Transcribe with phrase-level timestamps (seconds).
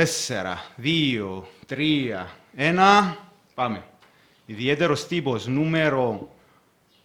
[0.00, 3.16] Τέσσερα, δύο, τρία, ένα.
[3.54, 3.82] Πάμε.
[4.46, 6.28] Ιδιαίτερος τύπος νούμερο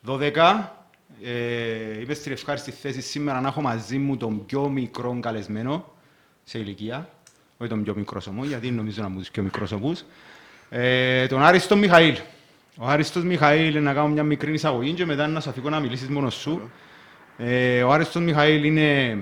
[0.07, 0.69] 12.
[1.23, 5.93] Ε, είμαι στην ευχάριστη θέση σήμερα να έχω μαζί μου τον πιο μικρό καλεσμένο
[6.43, 7.09] σε ηλικία.
[7.57, 9.91] Όχι τον πιο μικρό όμω, γιατί νομίζω να μου πιο μικρός όμω.
[10.69, 12.17] Ε, τον Άριστο Μιχαήλ.
[12.77, 16.07] Ο Άριστος Μιχαήλ να κάνω μια μικρή εισαγωγή και μετά να σου αφήσω να μιλήσεις
[16.07, 16.71] μόνος σου.
[17.37, 19.19] Ε, ο Άριστος Μιχαήλ είναι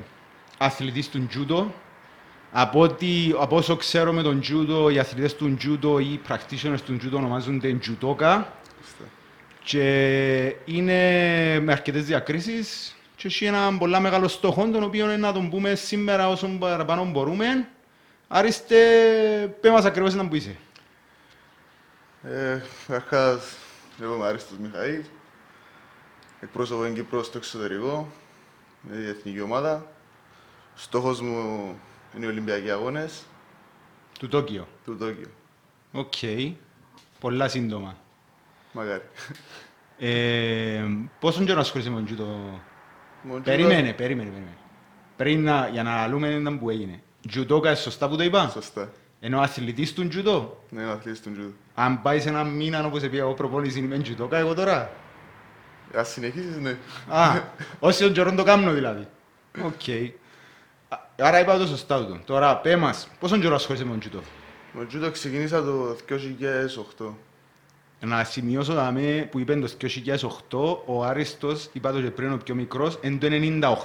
[0.58, 1.74] αθλητής του τζούτο.
[2.56, 6.80] Από, ότι, από όσο ξέρω με τον τζούτο, οι αθλητές του τζούτο ή οι practitioners
[6.86, 8.54] του τζούτο ονομάζονται τζουτόκα.
[9.64, 10.94] Και είναι
[11.60, 15.76] με αρκετές διακρίσεις και έχει ένα πολύ μεγάλο στόχο, τον οποίο είναι να τον πούμε
[15.76, 17.68] σήμερα όσο παραπάνω μπορούμε.
[18.28, 18.78] Άριστε,
[19.62, 20.56] πέ μας ακριβώς να που είσαι.
[22.24, 23.56] Ε, Αρχάς,
[24.00, 25.02] λέγομαι Άριστος Μιχαήλ.
[26.40, 28.12] Εκπρόσωπο είναι Κύπρο στο εξωτερικό,
[28.82, 29.92] με η εθνική ομάδα.
[30.76, 31.76] Στόχος μου
[32.16, 33.24] είναι οι Ολυμπιακοί Αγώνες
[34.20, 34.68] Του Τόκιο.
[34.86, 35.28] του Τόκιο.
[35.92, 36.14] Οκ.
[37.20, 37.96] Πολλά σύντομα.
[38.72, 39.02] Μακάρι.
[40.00, 40.84] Ε,
[41.20, 42.60] πόσο καιρό ασχολείσαι με τον τζούτο;
[43.24, 44.58] Μόνο Περίμενε, περίμενε, περίμενε.
[45.18, 47.02] Πριν να, για να λούμε έναν που έγινε.
[47.30, 48.92] Τζουτόκα, σωστά που το είπα; Σωστά.
[49.20, 51.54] Ενώ αθλητής του τζούτο; Ναι, είναι αθλητής του τζούδου.
[51.74, 54.92] Αν πάει σε ένα μήνα όπως πει εγώ προπόνηση είμαι τζουτόκα εγώ τώρα;
[55.96, 56.78] Ας συνεχίσεις, ναι.
[57.08, 57.42] Α,
[57.80, 59.08] όσοι τον καιρό το κάνω δηλαδή.
[59.64, 59.90] Οκ.
[59.90, 60.23] Α,
[61.18, 62.22] Άρα είπα το σωστά του.
[62.26, 64.22] Τώρα πέ μας, πόσο καιρό ασχολείσαι με τον τζούντο;
[64.74, 65.96] Με το τζούδο ξεκίνησα το
[67.00, 67.14] 2008.
[68.00, 72.56] Να σημειώσω δαμέ που είπε το 2008, ο Άριστος, είπα το και πριν ο πιο
[72.56, 73.28] μικρός, είναι το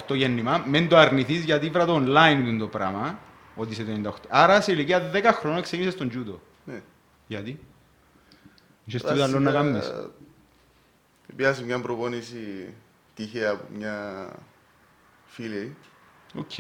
[0.08, 0.64] 98 γέννημα.
[0.66, 3.18] Μεν το αρνηθείς γιατί βρήκα το online του το πράγμα,
[3.56, 4.10] ότι είσαι το 98.
[4.28, 6.40] Άρα σε ηλικία 10 χρόνων ξεκίνησες τον τζούντο.
[6.64, 6.80] Ναι.
[7.26, 7.60] Γιατί;
[8.84, 9.92] Είχες τίποτα άλλο να κάνεις.
[11.36, 12.74] Πήγα σε μια προπόνηση
[13.14, 14.28] τυχαία από μια
[15.26, 15.76] φίλη
[16.34, 16.50] Οκ.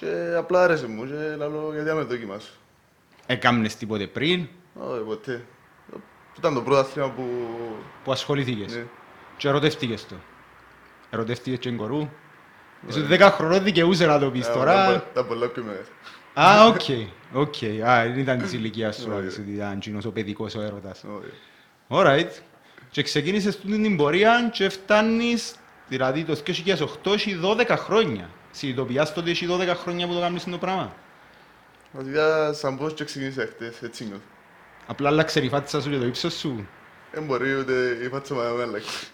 [0.00, 2.48] Και απλά άρεσε μου και λέω γιατί να με δοκιμάσω.
[3.26, 5.44] Έκαμνες τίποτε πριν; Όχι, ποτέ.
[6.38, 7.26] Ήταν το πρώτο άθλημα που...
[8.04, 8.84] που ασχοληθήκες; Ναι.
[9.36, 10.14] Και ερωτεύτηκες το.
[11.10, 12.08] Ερωτεύτηκες και κορού.
[12.88, 14.72] Είσαι 10 χρονών δικαιούσε να το πεις Α, τώρα.
[14.84, 15.84] ήταν πο- Ήταν πολλά πιο μεγάλο.
[16.34, 16.80] Α, OK.
[17.32, 17.54] OK.
[17.88, 19.20] Α, δεν ήταν της ηλικίας σου, Όχι.
[19.20, 21.04] δηλαδή, ότι ήταν εκείνος ο παιδικός ο έρωτας.
[21.04, 21.32] Όχι.
[21.88, 22.30] Alright.
[22.90, 25.54] Και ξεκίνησες τούτη την πορεία και φτάνεις,
[25.88, 26.34] δηλαδή το
[27.04, 28.30] 2008 έχει 12 χρόνια.
[28.56, 30.94] Συνειδητοποιάς τότε έχει 12 χρόνια που το κάνεις το πράγμα.
[31.92, 34.22] Βασικά, σαν πώς και ξεκίνησα χτες, έτσι νιώθω.
[34.86, 36.68] Απλά άλλαξε η φάτσα σου και το ύψος σου.
[37.12, 39.06] Δεν μπορεί ούτε η φάτσα μου να με αλλάξει.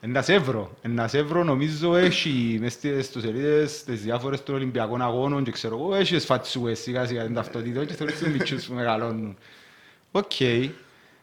[0.00, 0.76] Εν να σε βρω.
[0.82, 5.50] Εν να σε βρω νομίζω έχει μες στις ιστοσελίδες τις διάφορες των Ολυμπιακών αγώνων και
[5.50, 9.36] ξέρω εγώ έχει τις φατσούες σιγά σιγά την ταυτότητα και θωρείς τους μιτσιούς που μεγαλώνουν.
[10.10, 10.40] Οκ.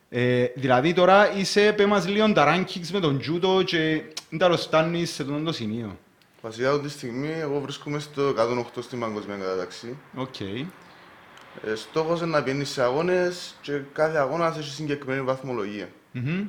[0.09, 4.57] Ε, δηλαδή τώρα είσαι πέ μας λίγο τα rankings με τον τζούντο και δεν τα
[4.57, 5.97] φτάνεις σε αυτό το σημείο.
[6.41, 9.97] Βασικά, αυτή τη στιγμή, εγώ βρίσκομαι στο 108 στην παγκοσμία κατάταξη.
[10.15, 10.39] Οκ.
[10.39, 15.89] Ε, στόχος είναι να πηγαίνεις σε αγώνες και κάθε αγώνας έχεις συγκεκριμένη βαθμολογία.
[16.11, 16.45] Μμμ.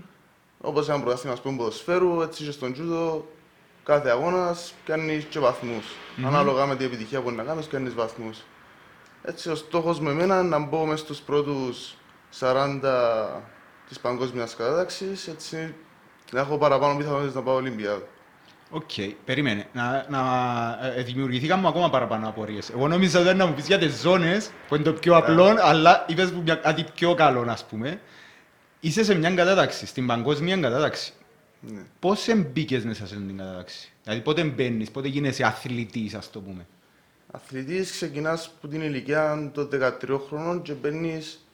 [0.60, 3.28] Όπως ένα πρωτάθλημα ας πούμε ποδοσφαίρου, έτσι και στον τζούδο,
[3.84, 5.84] κάθε αγώνας κάνεις και βαθμούς.
[6.24, 8.42] Ανάλογα με την επιτυχία που να κάνεις, κάνεις βαθμούς.
[9.22, 11.94] Έτσι ο στόχος με εμένα είναι να μπω μέσα στους πρώτους
[12.30, 13.42] 40
[13.88, 15.74] της παγκόσμιας κατάταξης, έτσι
[16.32, 18.06] να έχω παραπάνω πιθανότητες να πάω Ολυμπιάδα.
[18.74, 18.90] Οκ,
[19.24, 19.66] περίμενε.
[19.72, 20.20] Να, να
[20.96, 22.70] ε, δημιουργηθήκαν μου ακόμα παραπάνω απορίες.
[22.70, 25.56] Εγώ νόμιζα ότι ήταν να μου πεις για τις ζώνες, που είναι το πιο απλό,
[25.60, 28.00] αλλά είπες μου μια, κάτι πιο καλό, ας πούμε.
[28.80, 31.12] Είσαι σε μια κατάταξη, στην παγκόσμια κατάταξη.
[31.60, 31.82] Ναι.
[31.98, 36.40] Πώς μπήκες μέσα σε αυτή την κατάταξη; Δηλαδή πότε μπαίνεις, πότε γίνεσαι αθλητής, ας το
[36.40, 36.66] πούμε;
[37.30, 41.46] Αθλητής ξεκινάς από την ηλικία των 13 χρονών και μπαίνεις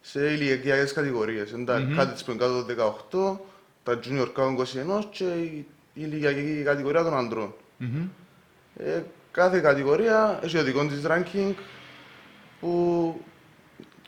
[0.00, 1.50] σε ηλικιακές κατηγορίες.
[1.50, 3.40] Είναι τα cadets που είναι κάτω των 18,
[3.82, 7.54] τα junior κάτω των 21 και η η ηλικιακή κατηγορία των ανδρών.
[7.76, 8.08] Μμμ.
[8.76, 11.54] Ε, κάθε κατηγορία έχει το δικό της ranking
[12.60, 13.20] που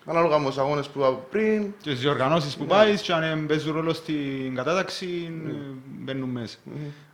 [0.05, 3.37] ανάλογα με τους αγώνες που είπα πριν Και στις οργανώσεις που πάεις και αν ε,
[3.47, 5.53] παίζουν ρόλο στην κατάταξη, ε,
[5.85, 6.57] μπαίνουν μέσα.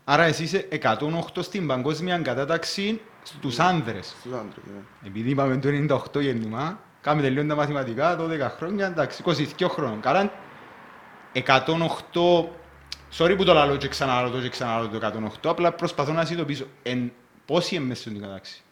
[0.05, 4.17] Άρα εσύ είσαι 108 στην παγκόσμια κατάταξη στους άνδρες.
[4.21, 4.65] στους άντρες.
[4.65, 5.09] Ναι.
[5.09, 5.69] Επειδή είπαμε το
[6.15, 9.99] 98 γέννημα, κάνουμε λίγο τα μαθηματικά, 12 χρόνια, εντάξει, 22 χρόνια.
[10.01, 10.33] Καλά,
[11.33, 12.49] 108,
[13.19, 16.67] sorry που το λαλώ και ξαναλώ το και ξαναλώ το 108, απλά προσπαθώ να συνειδητοποιήσω
[16.83, 17.13] εν,
[17.47, 18.63] πόσοι είναι μέσα στην κατάξη.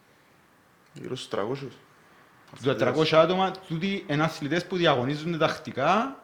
[0.93, 1.67] Γύρω στους 300.
[2.63, 2.75] Τους
[3.13, 6.19] 400 άτομα, τούτοι είναι αθλητές που διαγωνίζονται τακτικά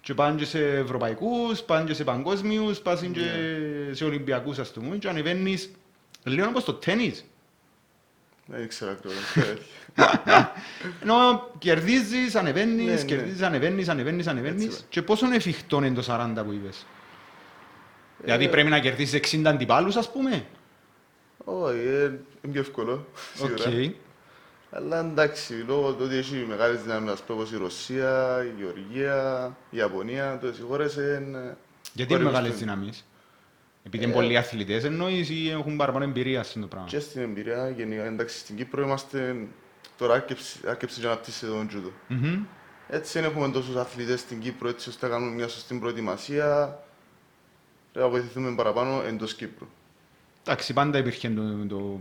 [0.00, 3.20] και πάνε και σε ευρωπαϊκούς, πάνε και σε παγκόσμιους, πάνε και
[3.90, 5.70] σε ολυμπιακούς ας το πούμε και ανεβαίνεις
[6.24, 7.24] λίγο όπως το τένις.
[8.46, 9.18] Δεν ήξερα ακριβώς.
[11.02, 13.04] Ενώ κερδίζεις, ανεβαίνεις, Ναι, ναι.
[13.04, 16.86] κερδίζεις, ανεβαίνεις, ανεβαίνεις, ανεβαίνεις Έτσι, και πόσο είναι εφικτό είναι το 40 που είπες.
[18.22, 20.44] Δηλαδή Ε, πρέπει να κερδίσεις 60 αντιπάλους ας πούμε.
[21.44, 23.06] Όχι, ε, είναι πιο εύκολο.
[23.42, 23.58] Οκ.
[23.58, 23.92] Σίγουρα.
[24.70, 29.56] Αλλά εντάξει, λόγω του ότι έχει μεγάλες δυνάμεις, ας πούμε, όπως η Ρωσία, η Γεωργία,
[29.70, 31.56] η Ιαπωνία, τόσες οι χώρες είναι...
[31.92, 33.04] Γιατί είναι χώρες μεγάλες στην- δυνάμεις;
[33.86, 37.68] Επειδή είναι Ε, πολλοί αθλητές εννοείς ή έχουν παραπάνω εμπειρίας στο πράγμα; Και στην εμπειρία,
[37.70, 39.36] γενικά, εντάξει, στην Κύπρο είμαστε
[39.98, 41.92] τώρα άρκεψη, άρκεψη για να αναπτύσσεται τον τζούδο.
[42.08, 42.42] Μμμ.
[42.88, 46.91] Έτσι δεν έχουμε τόσους αθλητές στην Κύπρο, έτσι ώστε να κάνουμε μια σωστή προετοιμασία και
[47.92, 49.66] να βοηθηθούμε παραπάνω εντός Κύπρου.
[50.44, 52.00] Εντάξει, πάντα υπήρχε το, το,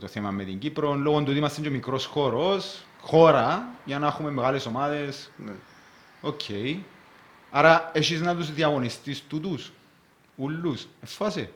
[0.00, 4.06] το θέμα με την Κύπρο, λόγω του ότι είμαστε και μικρός χώρος, χώρα, για να
[4.06, 5.30] έχουμε μεγάλες ομάδες.
[5.36, 5.52] Ναι.
[6.20, 6.40] Οκ.
[7.50, 9.72] Άρα, έχεις να τους διαγωνιστείς τούτους,
[10.36, 11.50] ούλους, εφάσαι.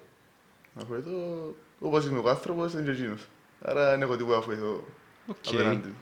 [0.75, 3.27] Να βοηθώ, όπως είμαι ο άνθρωπος, είναι και εκείνος.
[3.63, 4.85] Άρα δεν έχω τίποτα να βοηθώ
[5.27, 5.37] Οκ.
[5.49, 5.95] απέναντι.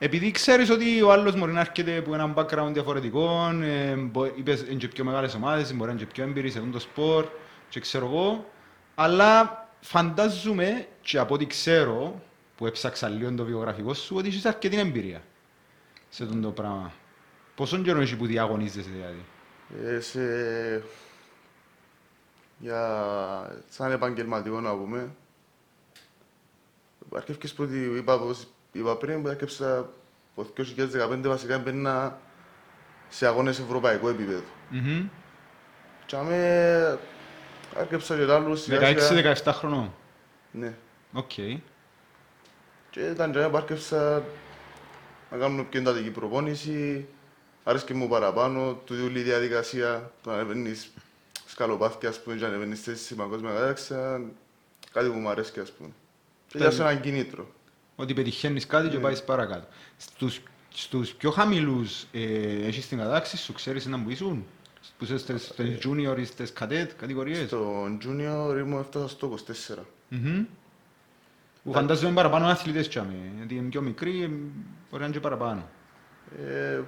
[0.00, 0.04] Του.
[0.04, 4.60] Επειδή ξέρεις ότι ο άλλος μπορεί να έρχεται από έναν background διαφορετικό, ε, μπο- είπες
[4.60, 7.26] είναι και πιο μεγάλες ομάδες, μπορεί να είναι και πιο έμπειροι σε αυτό το σπορ
[7.68, 8.50] και ξέρω εγώ,
[8.94, 12.22] αλλά φαντάζομαι και από ό,τι ξέρω,
[12.56, 15.22] που έψαξα λίγο το βιογραφικό σου, ότι έχεις αρκετή εμπειρία
[16.08, 16.92] σε αυτό το πράγμα.
[17.54, 19.24] Πόσον καιρό έχει που διαγωνίζεσαι δηλαδή;
[19.84, 20.20] Ε, σε...
[22.58, 23.62] Για...
[23.68, 25.10] σαν επαγγελματικό να πούμε,
[27.14, 29.78] αρκεύκες που ότι είπα, πως είπα πριν, που αρκεύσα
[30.36, 30.64] από το
[31.12, 32.18] 2015 βασικά έμπαινα
[33.08, 34.42] σε αγώνες ευρωπαϊκού επίπεδου.
[34.70, 35.08] Μμμ.
[36.06, 36.98] Και αμέ
[37.76, 39.34] άρκεψα και άλλους σιγά σιγά.
[39.34, 39.94] 16-17 χρονών.
[40.50, 40.74] Ναι.
[41.12, 41.32] Οκ.
[42.90, 44.22] Και ήταν και που άρκεψα
[45.30, 47.08] να κάνουμε πιο εντατική προπόνηση.
[47.64, 50.90] Άρεσκε μου παραπάνω, του όλη η διαδικασία, το να ανεβαίνεις
[51.46, 54.20] σκαλοπάθια, ας πούμε, και να ανεβαίνεις θέσεις στην παγκόσμια κατάταξη,
[54.92, 55.90] κάτι που μου αρέσει, ας πούμε.
[56.46, 57.48] Και για σέναν κίνητρο.
[58.00, 59.02] Ότι πετυχαίνεις κάτι και Ναι.
[59.02, 59.66] πάεις παρακάτω.
[59.96, 60.40] Στους,
[60.74, 64.46] στους πιο χαμηλούς ε, έχεις την κατάταξή σου, ξέρεις να μου ήσουν;
[64.98, 69.78] Που είσαι στις, στις junior ή στις cadet κατηγορίες; Στο junior ήμουν έφτασα στο 24.
[70.08, 70.44] Μμμ.
[71.64, 74.42] Που φαντάζομαι είναι παραπάνω αθλητές κι άμε, γιατί είναι πιο μικροί, ε, μπορεί
[74.90, 75.68] να είναι και παραπάνω.
[76.46, 76.80] Ε,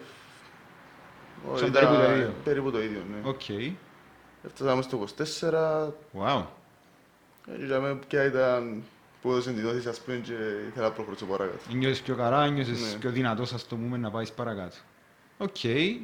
[1.53, 2.35] ω, Σαν ήταν περίπου το ίδιο.
[2.45, 3.29] Περίπου το ίδιο, ναι.
[3.29, 3.49] Οκ.
[4.45, 6.45] Έφτασαμε στο 24, Wow.
[7.61, 8.83] ε, για μένα πια ήταν
[9.23, 10.33] που έδωσε την ώθηση, ας πούμε, και
[10.69, 11.59] ήθελα να προχωρήσω παρακάτω.
[11.75, 12.99] Νιώθεις πιο καλά, νιώθεις Ναι.
[12.99, 14.77] πιο δυνατός, ας το πούμε, να πάεις παρακάτω.
[15.39, 15.49] Οκ.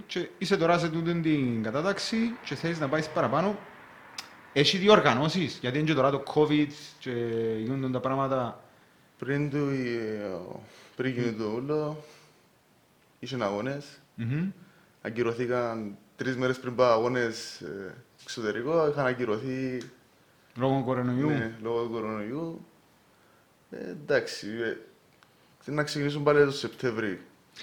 [0.07, 3.59] Και είσαι τώρα σε τούτη την κατάταξη και θέλεις να πάεις παραπάνω.
[4.53, 6.69] Έχει διοργανώσεις, γιατί είναι και τώρα το COVID
[6.99, 7.11] και
[7.59, 8.63] γίνονται τα πράγματα.
[9.19, 10.31] Πριν του, ε,
[10.97, 12.05] πριν γίνει το όλο,
[13.19, 13.85] είχαν αγώνες.
[14.15, 14.51] Μμμ.
[15.03, 19.81] Ακυρωθήκαν τρεις μέρες πριν πάω αγώνες ε, εξωτερικό, είχαν ακυρωθεί
[20.57, 21.29] Λόγω κορονοϊού.
[21.29, 22.67] ναι, λόγω του κορονοϊού.
[23.71, 24.77] Ε, εντάξει, ε,
[25.59, 27.21] θέλει να ξεκινήσουν πάλι το Σεπτέμβρη,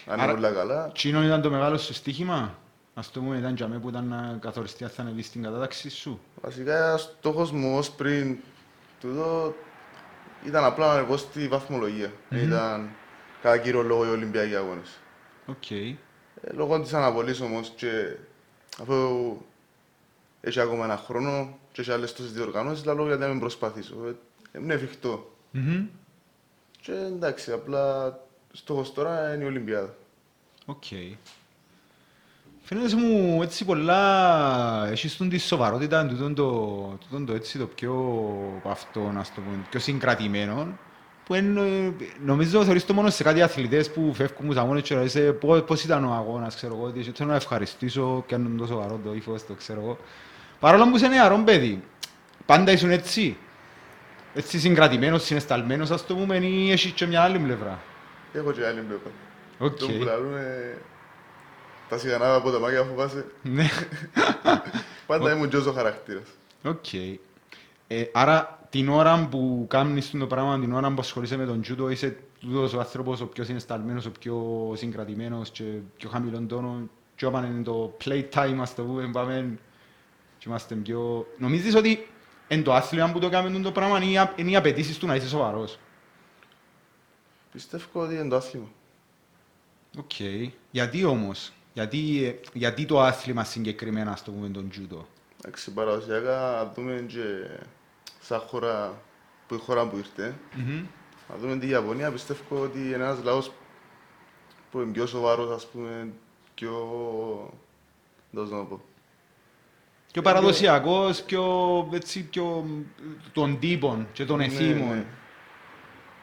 [0.08, 0.92] αν Άρα- είναι όλα καλά.
[0.92, 2.58] Τζείνο ήταν το μεγάλο σου στοίχημα.
[2.94, 5.90] Ας το πούμε, ήταν για μέ που ήταν να καθοριστεί αν θα ανεβεί στην κατάταξη
[5.90, 6.20] σου.
[6.42, 8.38] Βασικά, στόχος μου ως πριν
[9.02, 9.56] τούτο
[10.46, 12.12] ήταν απλά να ανεβώ στη βαθμολογία.
[12.30, 12.48] Δεν Μμμ.
[12.48, 12.90] ήταν
[13.42, 14.90] κατά κύριο λόγο οι Ολυμπιακοί αγώνες.
[15.46, 15.72] Οκ.
[15.72, 15.96] Ε,
[16.54, 18.16] λόγω της αναβολής όμως και
[18.82, 19.38] αφού
[20.42, 23.96] έχει ακόμα ένα χρόνο και έχει άλλες τόσες διοργανώσεις, λαλώ γιατί να μην προσπαθήσω.
[24.52, 25.35] Ε, είναι εφικτό.
[25.58, 25.86] Μμμ.
[26.82, 28.18] Και εντάξει, απλά
[28.52, 29.96] στόχος τώρα είναι η Ολυμπιάδα.
[30.66, 30.84] Οκ.
[32.62, 36.52] Φαίνεται μου έτσι πολλά, έχεις τον τη σοβαρότητα, τούτον το,
[37.00, 40.78] τούτον το έτσι το πιο αυτό, να το πούμε, πιο συγκρατημένο,
[41.26, 41.94] που είναι,
[42.26, 45.84] νομίζω θεωρείς το μόνο σε κάτι αθλητές που φεύγουν στους αγώνες και ρωτήσαι πώς, πώς
[45.84, 49.14] ήταν ο αγώνας, ξέρω εγώ, ότι θέλω να ευχαριστήσω και αν είναι τόσο σοβαρό το
[49.14, 49.98] ύφος, το ξέρω εγώ.
[50.60, 51.84] Παρόλο που είσαι νεαρό παιδί,
[52.46, 53.38] πάντα ήσουν έτσι,
[54.36, 57.80] έτσι συγκρατημένος, συνεσταλμένος, ας το πούμε, ή έχεις και μια άλλη πλευρά.
[58.34, 59.12] Έχω και άλλη πλευρά.
[59.58, 59.78] Οκ.
[59.78, 60.78] Το που λαλούμε
[61.90, 63.26] τα σιγανά ποτάμια φοβάσαι.
[63.42, 63.68] Ναι.
[65.06, 66.28] Πάντα ήμουν και ως χαρακτήρας.
[66.64, 66.94] Οκ.
[67.88, 71.90] Ε, άρα την ώρα που κάνεις το πράγμα, την ώρα που ασχολείσαι με τον τζούντο,
[71.90, 75.64] είσαι τούτος ο άνθρωπος ο πιο συνεσταλμένος, ο πιο συγκρατημένος και
[75.98, 79.58] πιο χαμηλών τόνων και όταν είναι το playtime, ας το πούμε, πάμε
[80.38, 81.28] και είμαστε πιο...
[81.38, 82.08] Νομίζεις ότι
[82.48, 85.06] είναι το άθλημα που το κάνουμε το πράγμα είναι οι α- είναι οι απαιτήσεις του
[85.08, 85.80] να είσαι σοβαρός.
[87.52, 88.68] Πιστεύω ότι είναι το άθλημα.
[89.98, 90.12] Οκ.
[90.72, 95.08] Γιατί όμως, γιατί, ε, γιατί το άθλημα συγκεκριμένα, ας το πούμε, τον τζούντο;
[95.44, 97.24] Εντάξει, παραδοσιακά, να δούμε και
[98.22, 99.02] σαν χώρα
[99.48, 100.86] που η χώρα που ήρθε, Μμμ.
[101.30, 103.52] να δούμε τη Ιαπωνία, πιστεύω ότι είναι ένας λαός
[104.72, 106.10] που είναι πιο σοβαρός, ας πούμε,
[106.56, 106.74] πιο...
[108.32, 108.82] Δεν να το πω.
[110.16, 111.44] Πιο παραδοσιακός, πιο,
[111.94, 112.66] έτσι, πιο
[113.34, 114.88] των τύπων και των Ναι, εθήμων.
[114.90, 115.06] ναι.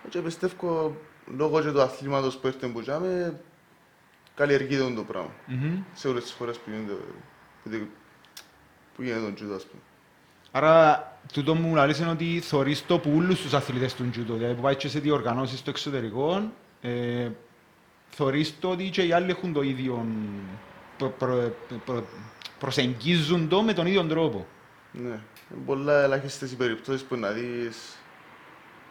[0.09, 0.97] Και πιστεύω,
[1.37, 3.41] λόγω και του αθλήματος που ήρθε που τζάμε,
[4.35, 5.31] καλλιεργείται το πράγμα.
[5.47, 5.83] Μμμ.
[5.93, 6.93] Σε όλες τις χώρες που γίνεται,
[7.63, 7.89] που, δι-
[8.97, 9.83] που γίνεται τον τζούδο, ας πούμε.
[10.51, 14.55] Άρα, τούτο μου λαλείς είναι ότι θωρείς το που όλους τους αθλητές του τζούτο, δηλαδή
[14.55, 17.29] που πάει και σε διοργανώσεις στο εξωτερικό, ε,
[18.11, 20.07] θεωρείς το ότι και οι άλλοι έχουν το ίδιο,
[20.97, 21.53] προ, προ,
[21.85, 22.05] προ,
[22.63, 24.47] προσεγγίζουν το με τον ίδιο τρόπο.
[24.93, 25.09] Ναι.
[25.09, 25.21] Είναι
[25.67, 27.97] πολλά ελάχιστες οι περιπτώσεις που να δεις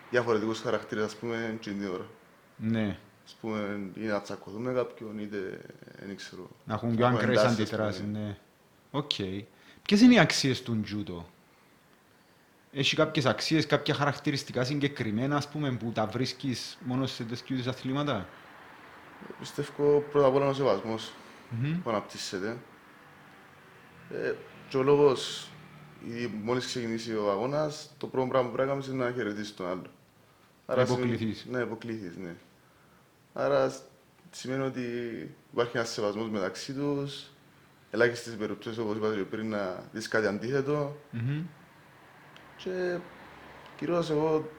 [0.10, 2.06] διαφορετικούς χαρακτήρες, ας πούμε, και την ώρα.
[2.56, 2.98] Ναι.
[3.26, 5.62] Ας πούμε, ή να τσακωθούν με κάποιον, είτε
[6.06, 6.50] δεν ξέρω.
[6.66, 8.20] Να έχουν πιο Έχουμε ακραίες εντάσεις, ας αντιδράσεις, πούμε.
[8.20, 8.38] ναι.
[8.92, 9.12] Οκ.
[9.82, 11.26] Ποιες είναι οι αξίες του τζούντο;
[12.72, 17.68] Έχει κάποιες αξίες, κάποια χαρακτηριστικά συγκεκριμένα, ας πούμε, που τα βρίσκεις μόνο σε τέτοιου είδους
[17.68, 18.28] αθλήματα;
[19.40, 21.12] Πιστεύω πρώτα απ' όλα ο σεβασμός
[21.50, 21.82] Μμμ.
[21.82, 22.58] που αναπτύσσεται.
[24.14, 24.34] Ε,
[24.70, 25.48] και ο λόγος,
[26.08, 29.56] ήδη μόλις ξεκινήσει ο αγώνας, το πρώτο πράγμα που πρέπει να κάνεις είναι να χαιρετήσεις
[29.56, 29.82] τον άλλο.
[30.68, 31.46] Να σημαίνει- υποκληθείς.
[31.50, 32.36] Ναι, υποκληθείς, ναι.
[33.34, 33.82] Άρα σ-
[34.32, 34.82] σημαίνει ότι
[35.52, 37.24] υπάρχει ένας σεβασμός μεταξύ τους,
[37.92, 41.42] ελάχιστες περιπτώσεις, όπως είπατε και πριν, να δεις κάτι αντίθετο Μμμ.
[42.58, 42.98] και
[43.78, 44.50] κυρίως εγώ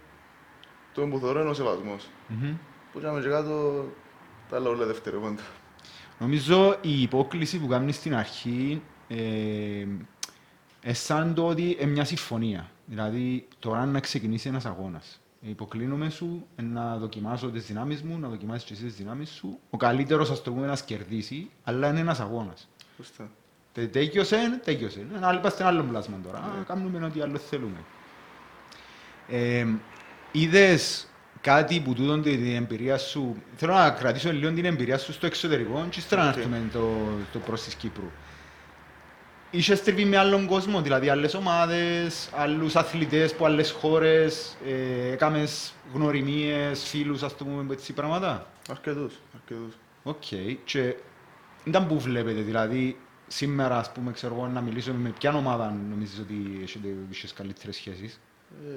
[0.94, 2.08] το που θεωρώ είναι ο σεβασμός.
[2.28, 2.56] Μμμ.
[2.92, 3.84] Που και και κάτω,
[4.48, 5.42] τα άλλα όλα δευτερεύοντα.
[6.18, 8.82] Νομίζω η υπόκληση που κάνεις στην αρχή
[9.16, 9.86] ε,
[10.82, 12.70] ε, σαν το ότι είναι μια συμφωνία.
[12.86, 15.20] Δηλαδή, τώρα να ξεκινήσει ένας αγώνας.
[15.40, 19.58] Υποκλίνομαι σου ε, να δοκιμάσω τις δυνάμεις μου, να δοκιμάσεις και εσύ τις δυνάμεις σου.
[19.70, 22.68] Ο καλύτερος, ας το πούμε, να κερδίσει, αλλά είναι ένας αγώνας.
[22.96, 23.30] Σωστά.
[23.72, 25.06] Τε- Τέγιωσε, τέγιωσε.
[25.16, 26.38] Ένα άλλο είπαστε ένα άλλο πλάσμα τώρα.
[26.38, 27.78] Α, Κάνουμε ό,τι άλλο θέλουμε.
[29.28, 29.66] Ε,
[30.32, 31.06] είδες
[31.40, 33.36] κάτι που τούτον την την εμπειρία σου...
[33.56, 36.36] Θέλω να κρατήσω λίγο την εμπειρία σου στο εξωτερικό και ύστερα να Οκ.
[36.36, 36.88] έρθουμε το,
[37.32, 38.10] το προς της Κύπρου.
[39.54, 45.72] Είχες τριβή με άλλον κόσμο, δηλαδή άλλες ομάδες, άλλους αθλητές από άλλες χώρες, ε, έκαμες
[45.94, 48.46] γνωριμίες, φίλους, ας το πούμε, έτσι πράγματα.
[48.70, 49.74] Αρκετούς, αρκετούς.
[50.02, 50.22] Οκ.
[50.64, 50.94] Και
[51.64, 56.18] ήταν που βλέπετε, δηλαδή σήμερα, ας πούμε, ξέρω εγώ, να μιλήσω με ποια ομάδα νομίζεις
[56.18, 58.20] ότι έχετε έχεις καλύτερες σχέσεις;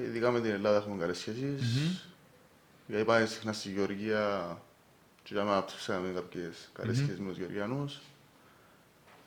[0.01, 2.07] Ε, ειδικά με την Ελλάδα έχουμε καλές σχέσεις.
[2.87, 4.57] Γιατί πάμε συχνά στη Γεωργία
[5.23, 7.03] και για να αναπτύξαμε κάποιες καλές Μμμ.
[7.03, 7.99] σχέσεις με τους Γεωργιανούς.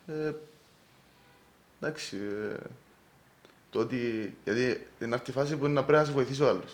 [0.07, 0.33] Ε,
[1.81, 2.57] εντάξει, ε,
[3.71, 6.49] το ότι, γιατί είναι αυτή η φάση που είναι να πρέπει να σε βοηθήσει ο
[6.49, 6.71] άλλος.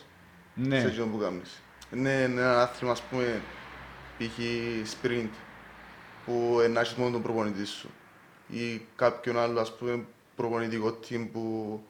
[0.54, 0.82] Σε Ναι.
[0.82, 1.61] εκείνο που κάνεις.
[1.92, 3.40] Είναι, είναι ένα άθλημα, ας πούμε,
[4.18, 4.38] π.χ.
[4.94, 5.28] sprint,
[6.25, 7.90] που να έχεις μόνο τον προπονητή σου.
[8.49, 10.04] Ή κάποιον άλλο, ας πούμε,
[10.37, 11.82] προπονητικό team που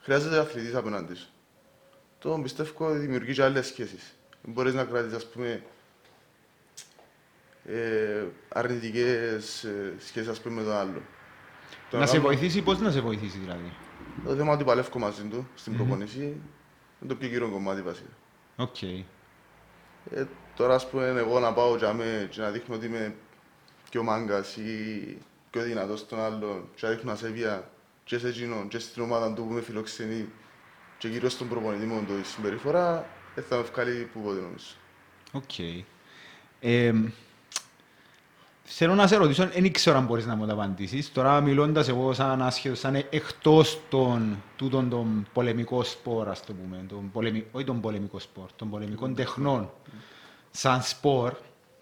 [0.00, 1.28] χρειάζεται αθλητής απέναντι σου.
[2.18, 4.14] Το πιστεύω ότι δημιουργεί και άλλες σχέσεις.
[4.42, 5.62] Μπορείς να κρατήσεις, ας πούμε,
[7.64, 11.02] ε, αρνητικές ε, σχέσεις, ας πούμε, με τον άλλο.
[11.90, 13.72] Το Να σε κάνω- βοηθήσει, πώς να σε βοηθήσει δηλαδή;
[14.24, 15.78] Το θέμα ότι παλεύω μαζί του στην Μμμ.
[15.78, 18.08] προπονήση είναι το πιο κύριο κομμάτι βασικά.
[18.56, 18.82] Οκ.
[18.82, 20.24] Ε,
[20.56, 23.14] τώρα, ας πούμε, εγώ να πάω για με, και να δείχνω ότι είμαι
[23.90, 25.18] πιο μάγκας ή
[25.50, 27.70] πιο δυνατός στον άλλον και να δείχνω ασέβεια
[28.04, 30.28] και σε εκείνον και στην ομάδα του που με φιλοξενεί
[30.98, 34.66] και κυρίως στον προπονητή μου το η συμπεριφορά, δεν θα με βγάλει πούποτε νομίζω.
[35.32, 35.58] Οκ.
[36.60, 36.92] Ε,
[38.68, 41.12] θέλω να σε ρωτήσω, δεν ξέρω αν μπορείς να μου το απαντήσεις.
[41.12, 46.84] Τώρα μιλώντας εγώ σαν άσχετος, σαν εκτός των, τούτων των πολεμικών σπορ, ας το πούμε,
[46.88, 49.70] των πολεμι, όχι των πολεμικών σπορ, των πολεμικών τεχνών,
[50.50, 51.32] σαν σπορ,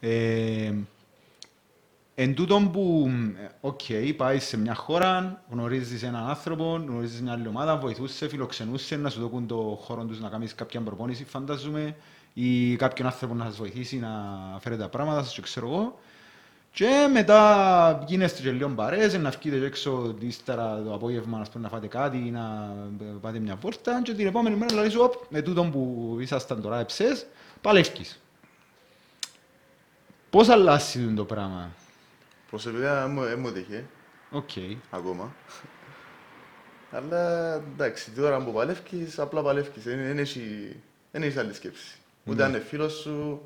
[0.00, 0.72] ε,
[2.16, 3.10] Εν τούτον που,
[3.42, 3.80] ε, οκ,
[4.16, 9.20] πάεις σε μια χώρα, γνωρίζεις έναν άνθρωπο, γνωρίζεις μια άλλη ομάδα, βοηθούσε, φιλοξενούσε, να σου
[9.20, 11.96] δώσουν το χώρο τους να κάνεις κάποια προπόνηση, φαντάζομαι,
[12.34, 14.10] ή κάποιον άνθρωπο να σας βοηθήσει να
[14.60, 15.98] φέρει τα πράγματα σας και ξέρω εγώ.
[16.74, 21.62] Και μετά γίνεστε και λίγο παρέες, να βγείτε και έξω ύστερα το απόγευμα να, πούμε,
[21.64, 25.00] να φάτε κάτι ή να ε, πάτε μια βόλτα και την επόμενη μέρα λέει σου,
[25.02, 27.26] «Οπ, με τούτον που ήσασταν τώρα εψές,
[27.60, 28.20] παλεύκεις.
[30.30, 31.70] Πώς αλλάζει το πράγμα;
[32.50, 33.84] Προσωπικά δεν μου- δεν μου έτυχε
[34.30, 34.50] Οκ.
[34.90, 35.34] ακόμα.
[36.90, 39.82] Αλλά εντάξει, τώρα που παλεύκεις, απλά παλεύκεις.
[39.84, 40.76] Δεν δεν έχει,
[41.12, 41.96] δεν έχεις άλλη σκέψη.
[42.24, 42.42] Ούτε Ναι.
[42.42, 43.40] αν είναι φίλος σου,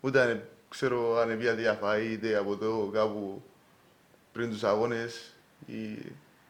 [0.00, 3.42] ούτε αν είναι, ξέρω αν είναι βία διαφαή, είτε από το κάπου
[4.32, 5.34] πριν τους αγώνες.
[5.66, 5.82] Η,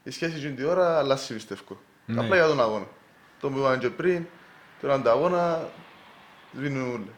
[0.02, 1.80] η σχέση εκείνη την ώρα αλλάζει πιστεύω.
[2.06, 2.20] Ναι.
[2.20, 2.86] Απλά για τον αγώνα.
[3.40, 4.26] Το που είπαμε και πριν,
[4.80, 5.68] τώρα τον αγώνα
[6.56, 7.12] σβήνουν όλα.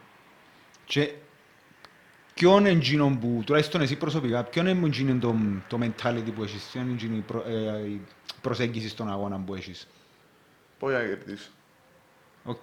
[0.84, 1.14] Και
[2.34, 5.36] ποιον είναι εκείνο που, τουλάχιστον εσύ προσωπικά, ποιον είναι εκείνο το,
[5.68, 8.00] το mentality που έχεις, ποιον είναι εκείνη η, προ, ε, η
[8.40, 9.88] προσέγγιση στον αγώνα που έχεις;
[10.78, 11.48] Πώς για να κερδίσω.
[12.44, 12.62] Οκ.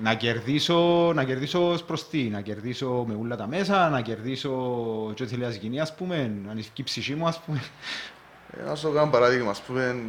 [0.00, 4.50] Να κερδίσω, να κερδίσω ως προς τι, να κερδίσω με όλα τα μέσα, να κερδίσω
[5.14, 7.62] και ό,τι θέλει να γίνει, ας πούμε, να ανοιχτεί η ψυχή μου, ας πούμε.
[8.52, 10.02] Ε, να σου κάνω παράδειγμα, ας πούμε,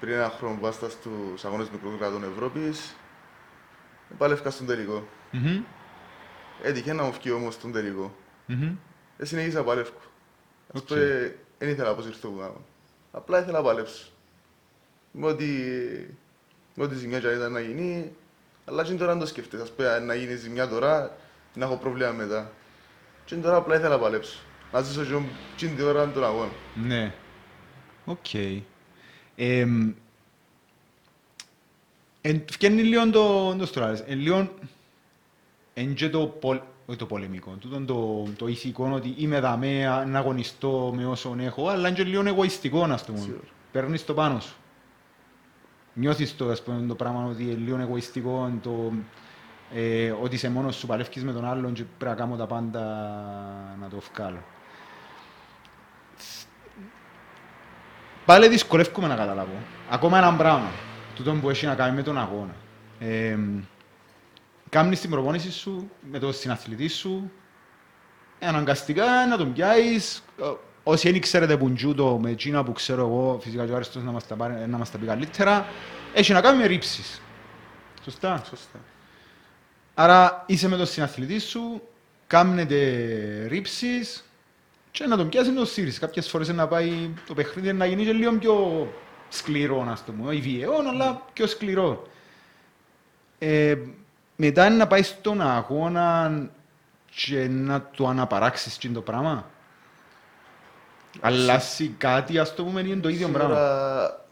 [0.00, 2.94] πριν ένα χρόνο που βάστα στους αγώνες μικρών κρατών Ευρώπης,
[4.18, 5.06] πάλευκα στον τελικό.
[5.30, 5.62] Μμμ,
[6.62, 8.14] Έτυχε να μου βγει ο ώμος στον τελικό.
[8.46, 8.76] μμμ.
[9.18, 9.90] Ε, συνεχίσα να παλεύω.
[10.74, 10.86] Ας Οκ.
[10.86, 12.60] πούμε, δεν ήθελα να αποσυρθώ που κάνω.
[13.12, 14.06] Απλά ήθελα να παλέψω.
[15.12, 15.44] Με ό,τι,
[16.74, 18.12] με ό,τι ζημιά και αν ήταν να γίνει,
[18.64, 19.62] αλλά και τώρα δεν το σκέφτεσαι.
[19.62, 21.16] Ας πούμε, αν να γίνεις ζημιά τώρα,
[21.54, 22.50] να έχω πρόβλημα μετά.
[23.24, 24.38] Και τώρα απλά ήθελα να παλέψω.
[24.72, 25.24] Να ζήσω και εγώ
[25.56, 26.50] την ώρα τον αγώνα.
[26.74, 27.14] Ναι.
[28.04, 28.34] Οκ.
[29.36, 29.92] Εμ,
[32.20, 34.00] εν- Φκαίνει λίγο το, το στράλες.
[34.06, 34.50] Εν λίγο,
[35.74, 40.18] εν και το, πολ, όχι το πολεμικό, τούτο το, το ηθικό ότι είμαι δαμέ να
[40.18, 43.18] αγωνιστώ με όσον έχω, αλλά είναι και λίγο εγωιστικό, ας πούμε.
[43.18, 43.40] Σίγουρα.
[43.72, 44.54] Παίρνεις το πάνω σου.
[45.94, 48.92] Νιώθεις το, ας πούμε, το πράγμα ότι είναι λίγο εγωιστικό, το,
[49.74, 52.80] ε, ότι είσαι μόνος σου, παλεύκεις με τον άλλον και πρέπει να κάνω τα πάντα
[53.80, 54.42] να το βγάλω.
[58.24, 59.56] Πάλι δυσκολεύομαι να καταλάβω.
[59.90, 60.70] Ακόμα ένα πράγμα.
[61.14, 62.54] Τούτο που έχει να κάνει με τον αγώνα.
[62.98, 63.38] Ε,
[64.68, 67.30] Κάμνεις την προπόνηση σου με τον συναθλητή σου.
[68.38, 70.22] Ε, αναγκαστικά να τον πιάσεις.
[70.84, 74.02] Ε, Όσοι δεν ξέρετε που τζούτο με εκείνα που ξέρω εγώ, φυσικά και ο Άριστος
[74.02, 75.66] να μας τα, πάρει, να μας τα πει καλύτερα,
[76.14, 77.20] έχει να κάνει με ρήψεις.
[78.04, 78.42] Σωστά.
[78.48, 78.78] Σωστά.
[79.94, 81.82] Άρα είσαι με τον συναθλητή σου,
[82.26, 84.24] κάμνετε ρήψεις
[84.90, 85.98] και να τον πιάσει να τον σύρεις.
[85.98, 88.88] Κάποιες φορές να πάει το παιχνίδι να γίνει και λίγο πιο
[89.28, 90.28] σκληρό, να το πούμε.
[90.28, 92.08] Όχι βιαιό, αλλά πιο σκληρό.
[93.38, 93.76] Ε,
[94.36, 96.32] μετά είναι να πάει στον αγώνα
[97.14, 99.50] και να το αναπαράξεις και το πράγμα.
[101.20, 103.54] Αλλάσει κάτι, ας το πούμε, είναι το ίδιο πράγμα.
[103.54, 104.24] Σίγουρα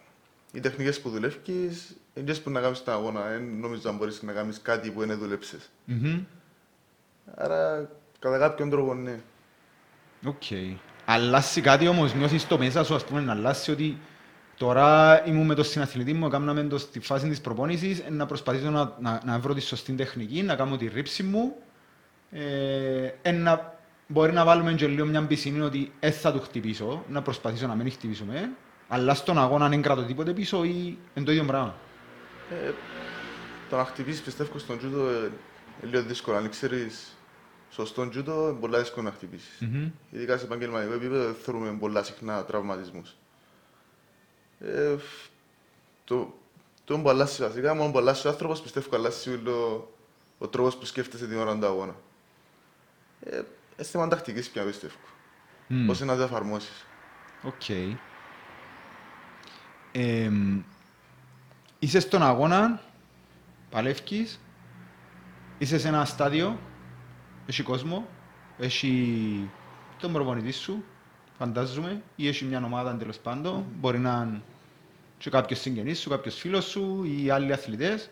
[0.53, 3.29] οι τεχνικές που δουλεύεις είναι και που να κάνεις τον αγώνα.
[3.29, 5.71] Δεν νομίζω να μπορείς να κάνεις κάτι που δεν δούλεψες.
[5.85, 6.25] Μμμ.
[7.35, 9.21] Άρα, κατά κάποιον τρόπο, ναι.
[10.27, 10.43] Οκ.
[11.05, 13.99] Αλλάσει κάτι όμως, νιώθεις το μέσα σου, ας πούμε, να αλλάσει ότι
[14.57, 18.71] τώρα ήμουν με τον συναθλητή μου, έκαναμε το στη φάση της προπόνησης, ε, να προσπαθήσω
[18.71, 21.57] να, να, να βρω τη σωστή τεχνική, να κάνω τη ρίψη μου,
[22.31, 23.79] ε, ε, να,
[24.13, 27.75] μπορεί να βάλουμε και λίγο μια πισινή ότι δεν θα του χτυπήσω, να προσπαθήσω να
[27.75, 28.51] μην χτυπήσουμε,
[28.89, 31.75] αλλά στον αγώνα αν δεν κρατώ τίποτε πίσω ή είναι το ίδιο πράγμα.
[32.51, 32.73] Ε,
[33.71, 35.17] το να χτυπήσεις πιστεύω στον τζούτο ε,
[35.83, 36.37] είναι λίγο δύσκολο.
[36.37, 37.17] Αν ξέρεις
[37.71, 39.59] σωστόν τζούτο, είναι πολύ δύσκολο να χτυπήσεις.
[39.61, 39.91] Μμμ.
[40.11, 43.17] Ειδικά σε επαγγελματικό επίπεδο δεν θεωρούμε πολλά συχνά τραυματισμούς.
[44.61, 45.31] Ε, φ-
[46.05, 46.35] το,
[46.85, 49.91] το που αλλάζει βασικά, μόνο που αλλάζει ο άνθρωπος, πιστεύω αλλάζει όλο
[50.39, 51.95] ο τρόπος που σκέφτεσαι την ώρα του αγώνα.
[53.25, 53.43] Ε,
[53.77, 54.95] είναι θέμα τακτικής πια πιστεύω.
[55.67, 55.87] Μμ.
[55.87, 56.87] Πώς είναι να το εφαρμόσεις.
[57.43, 57.69] Οκ.
[59.93, 60.63] Εμ,
[61.79, 62.81] είσαι στον αγώνα,
[63.71, 64.41] παλεύκεις,
[65.59, 66.59] είσαι σε ένα στάδιο,
[67.47, 68.09] έχει κόσμο,
[68.59, 69.51] έχει
[69.99, 70.85] τον προπονητή σου,
[71.39, 74.43] φαντάζομαι, ή έχει μια ομάδα τέλος πάντων, μπορεί να είναι
[75.19, 78.11] και κάποιος συγγενής σου, κάποιος φίλος σου ή άλλοι αθλητές.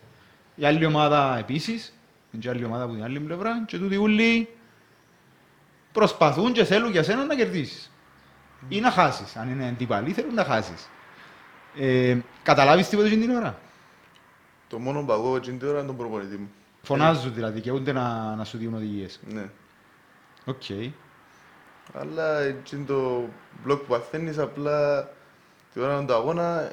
[0.55, 1.93] Η άλλη ομάδα επίσης,
[2.31, 4.49] είναι και άλλη ομάδα από την άλλη πλευρά και τούτοι όλοι
[5.91, 7.91] προσπαθούν και θέλουν για σένα να κερδίσεις.
[8.69, 9.35] Ή να χάσεις.
[9.35, 10.89] Αν είναι αντιπαλοί θέλουν να χάσεις.
[11.77, 13.59] Ε, καταλάβεις τίποτα εκείνη την ώρα;
[14.67, 16.51] Το μόνο που ακούω εκείνη την ώρα είναι τον προπονητή μου.
[16.81, 19.19] Φωνάζουν δηλαδή και ούτε να, να σου δίνουν οδηγίες.
[19.27, 19.49] Ναι.
[20.45, 20.63] Οκ.
[21.93, 23.29] Αλλά εκείνο το
[23.63, 25.09] μπλοκ που παθαίνεις απλά
[25.73, 26.71] την ώρα του αγώνα,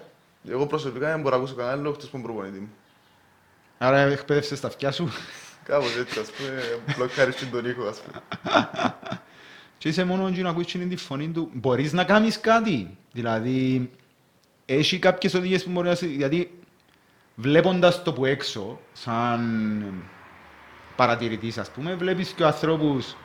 [0.49, 2.71] εγώ προσωπικά δεν μπορώ να ακούσω κανένα άλλο εκτός από τον προπονητή μου.
[3.79, 5.09] Άρα εκπαίδευσες τα αυτιά σου
[5.69, 8.23] Κάπως έτσι, ας πούμε, μπλοκάρεις και τον ήχο, ας πούμε.
[9.79, 11.51] και είσαι μόνο και να ακούεις εκείνη τη φωνή του.
[11.53, 12.97] Μπορείς να κάνεις κάτι.
[13.13, 13.91] Δηλαδή,
[14.67, 15.95] έχει κάποιες οδηγίες που μπορεί να...
[15.95, 16.51] σε- Γιατί
[17.35, 19.93] βλέποντας το που έξω, σαν
[20.97, 23.17] παρατηρητής ας πούμε, βλέπεις και ανθρώπους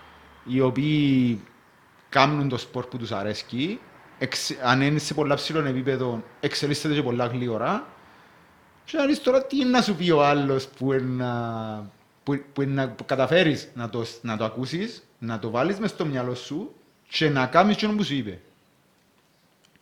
[0.46, 1.42] οι οποίοι
[2.10, 3.80] κάνουν το σπορ που τους αρέσκει,
[4.18, 7.88] εξ, αν είναι σε πολλά ψηλό επίπεδο, εξελίσσεται και πολλά γλύωρα.
[8.86, 11.32] Και να δεις τώρα τι είναι να σου πει ο άλλος που είναι να,
[12.24, 15.90] που, που είναι να που καταφέρεις να το, να το ακούσεις, να το βάλεις μες
[15.90, 16.76] στο μυαλό σου
[17.10, 18.42] και να κάνεις και που σου είπε.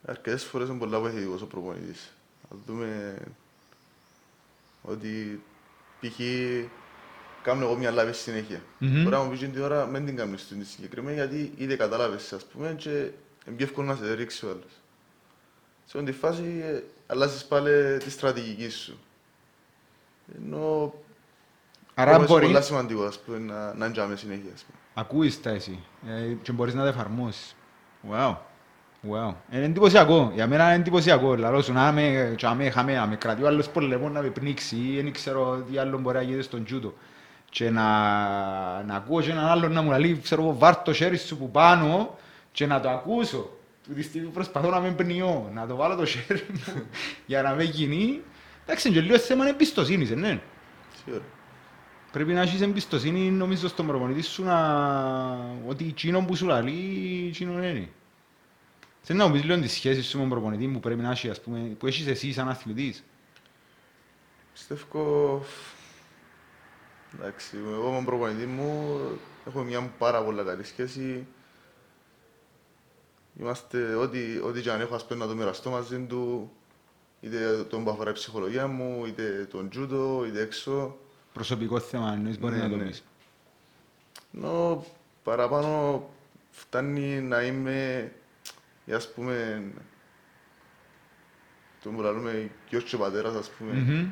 [0.06, 2.14] Αρκετές φορές είναι πολλά βοηθητικός ο προπονητής.
[2.50, 3.18] Να δούμε
[4.82, 5.44] ότι
[6.00, 6.20] π.χ.
[7.44, 8.62] κάνω εγώ μια λάβη συνέχεια.
[8.78, 9.04] Μμμ.
[9.04, 12.44] Μπορεί να μου πεις την ώρα, μην την κάνεις την συγκεκριμένη, γιατί ήδη κατάλαβες, ας
[12.44, 14.72] πούμε, και είναι πιο εύκολο να σε ρίξει ο άλλος.
[15.86, 18.98] Σε αυτή τη φάση ε, αλλάζεις πάλι τη στρατηγική σου.
[20.38, 20.94] Ενώ
[21.94, 24.78] Άρα είναι μπορεί, πολλά σημαντικό, ας πούμε, να, να τζάμε συνέχεια, ας πούμε.
[24.94, 27.56] ακούεις τα εσύ ε, και μπορείς να τα εφαρμόσεις.
[28.12, 28.36] Wow.
[29.10, 29.34] Wow.
[29.52, 30.32] Είναι εντυπωσιακό.
[30.34, 31.36] Για μένα είναι εντυπωσιακό.
[31.36, 34.76] Λαλό σου να είμαι, τσάμε, χαμε, να με κρατεί ο άλλος πολεμό να με πνίξει
[34.76, 36.94] ή δεν ξέρω τι άλλο μπορεί να γίνεται στον τζούτο.
[37.50, 37.84] Και να,
[38.84, 41.52] να ακούω και έναν άλλον να μου λέει, ξέρω εγώ, βάρ' το χέρι σου που
[41.52, 42.18] πάνω
[42.52, 43.50] και να το ακούσω.
[43.84, 46.84] Του τη στιγμή προσπαθώ να με πνιώ, να το βάλω το χέρι μου
[47.26, 48.22] για να με γίνει.
[48.64, 50.42] Εντάξει, είναι και λίγο θέμα εμπιστοσύνης, ε, ναι.
[51.04, 51.24] Σίγουρα.
[52.12, 54.58] Πρέπει να έχεις εμπιστοσύνη νομίζω στον προπονητή σου να...
[55.68, 57.90] ότι εκείνο που σου λαλεί, εκείνο είναι.
[59.02, 61.30] Θέλει να μου πεις λίγο τη σχέση σου με τον προπονητή που πρέπει να έχει,
[61.30, 63.04] ας πούμε, που έχεις εσύ σαν αθλητής.
[64.54, 65.44] Πιστεύω
[67.20, 69.00] Εντάξει, εγώ με τον προπονητή μου
[69.48, 71.28] έχω μια πάρα πολύ καλή σχέση.
[73.40, 76.52] Είμαστε, ό,τι, ό,τι και αν έχω, ας πούμε, να το μοιραστώ μαζί του,
[77.20, 80.98] είτε τον που αφορά η ψυχολογία μου, είτε τον τζούτο, είτε έξω.
[81.34, 82.84] Προσωπικό θέμα, εννοείς μπορεί Ναι, να το ναι.
[82.84, 83.04] πεις.
[84.36, 84.86] Ενώ
[85.24, 86.04] παραπάνω
[86.52, 88.12] φτάνει να είμαι,
[88.86, 89.64] ή ας πούμε,
[91.84, 94.12] το που λαλούμε γιος και πατέρας, ας πούμε, Μμμ.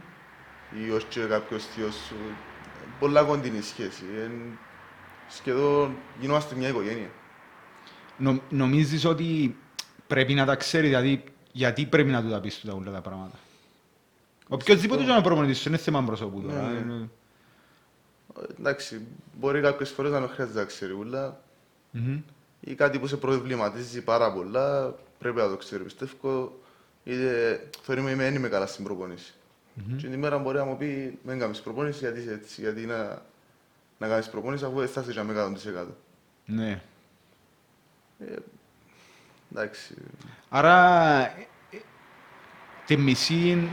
[0.85, 2.15] ή ως και κάποιος θείος σου.
[2.99, 4.03] Πολλά κοντινή σχέση.
[4.23, 4.31] Εν,
[5.29, 7.09] σχεδόν γινόμαστε μια οικογένεια.
[8.17, 9.55] Νο, νομίζεις ότι
[10.07, 13.37] πρέπει να τα ξέρεις, δηλαδή γιατί πρέπει να του τα πεις τούτα όλα τα πράγματα;
[14.49, 16.61] Οποιοςδήποτε και να προπονητής σου, είναι θέμα προσώπου τώρα.
[16.61, 16.79] Ναι, ναι.
[16.79, 17.09] είναι-
[18.59, 19.01] Εντάξει,
[19.39, 21.41] μπορεί κάποιες φορές να μην χρειάζεται να ξέρει ούλα
[21.91, 22.21] Μμμ.
[22.59, 25.83] ή κάτι που σε προβληματίζει πάρα πολλά, πρέπει να το ξέρει.
[25.83, 26.59] Πιστεύω,
[27.03, 29.33] είτε θεωρούμε είμαι, δεν είμαι καλά στην προπόνηση.
[29.97, 33.21] Και την ημέρα μπορεί να μου πει, δεν κάνεις προπόνηση, γιατί είσαι έτσι, γιατί να,
[33.97, 35.85] να κάνεις προπόνηση αφού δεν θα είσαι για με 100%.
[36.45, 36.81] Ναι.
[39.51, 39.93] Εντάξει,
[40.49, 41.77] Άρα, ε, ε,
[42.85, 43.69] τη μισή,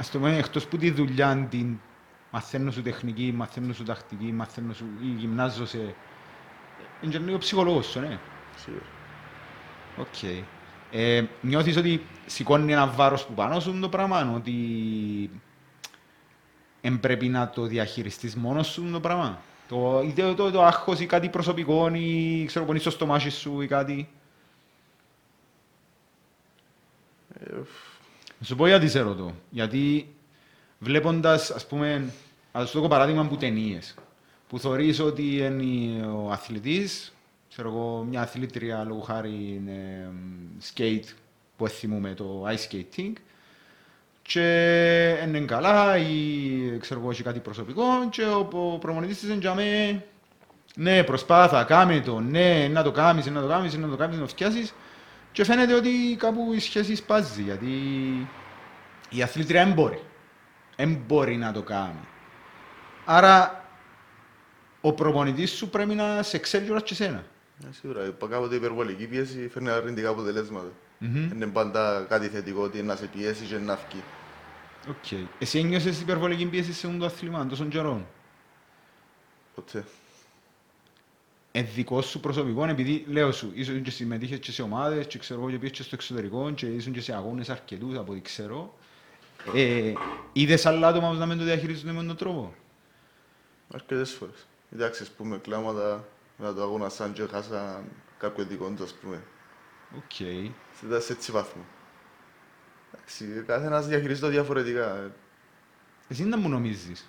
[0.00, 1.78] ας το πούμε, εκτός που τη δουλειά την
[2.30, 5.94] μαθαίνω σου τεχνική, μαθαίνω σου τακτική, μαθαίνω σου ή γυμνάζω σε...
[7.00, 8.18] Είναι και λίγο ψυχολόγος σου, ναι.
[8.56, 8.84] σίγουρα.
[9.96, 10.22] Οκ.
[10.90, 14.54] Ε, νιώθεις ότι σηκώνει ένα βάρος που πάνω σου το πράγμα, ότι
[16.80, 21.00] εν πρέπει να το διαχειριστείς μόνος σου το πράγμα; Το, είτε το, το, το άγχος
[21.00, 24.08] ή κάτι προσωπικό ή ξέρω πονείς στο στομάχι σου ή κάτι;
[27.34, 27.64] Ε, Να
[28.44, 29.34] σου πω γιατί σε ρωτώ.
[29.50, 30.14] Γιατί
[30.78, 32.12] βλέποντας, ας πούμε,
[32.52, 33.94] ας σου δώσω παράδειγμα από ταινίες,
[34.48, 37.12] που θωρείς ότι είναι ο αθλητής,
[37.48, 40.10] ξέρω εγώ, μια αθλήτρια λόγω χάρη είναι
[40.74, 41.14] skate,
[41.56, 43.12] που θυμούμε το ice skating,
[44.22, 49.38] και είναι καλά ή ξέρω εγώ έχει κάτι προσωπικό και ο, ο προμονητής της είναι
[49.40, 50.04] για μέ,
[50.76, 54.22] ναι προσπάθα, κάμε το, ναι να το κάνεις, να το κάνεις, να το κάνεις, να
[54.22, 54.74] το φτιάσεις
[55.32, 57.68] και φαίνεται ότι κάπου η σχέση σπάζει γιατί
[59.10, 60.02] η αθλήτρια δεν μπορεί.
[60.76, 62.08] Δεν μπορεί να το κάνει.
[63.04, 63.64] Άρα
[64.80, 67.24] ο προπονητής σου πρέπει να σε ξέρει όλα και σένα.
[67.64, 70.68] ε, σίγουρα, είπα κάποτε η υπερβολική πίεση φέρνει αρνητικά αποτελέσματα.
[70.98, 71.30] Μμμ.
[71.34, 74.02] Είναι πάντα κάτι θετικό ότι να σε πιέσει και να βγει.
[74.88, 75.28] Οκ.
[75.38, 78.06] Εσύ ένιωσες υπερβολική πίεση σε αυτό το αθλήμα τόσο καιρό.
[79.54, 79.84] Ποτέ.
[81.52, 85.40] Ε, δικός σου προσωπικό, επειδή λέω σου, ίσως και συμμετείχες και σε ομάδες και ξέρω
[85.40, 88.74] εγώ και πήγες και στο εξωτερικό και ήσουν και σε αγώνες αρκετούς από ό,τι ξέρω.
[89.54, 89.92] Ε,
[90.32, 92.54] είδες άλλα άτομα που να μην το διαχειρίζονται με τον τρόπο;
[93.72, 94.46] Αρκετές φορές.
[94.72, 97.84] Εντάξει, ας πούμε, κλάματα να το αγώνα σαν και χάσαν
[98.18, 99.22] κάποιο δικό τους, ας πούμε.
[99.96, 100.12] Οκ.
[100.12, 101.62] Σε, σε έτσι βαθμό.
[102.92, 105.12] Εντάξει, καθένας διαχειρίζεται το διαφορετικά.
[106.08, 107.08] Εσύ δεν μου νομίζεις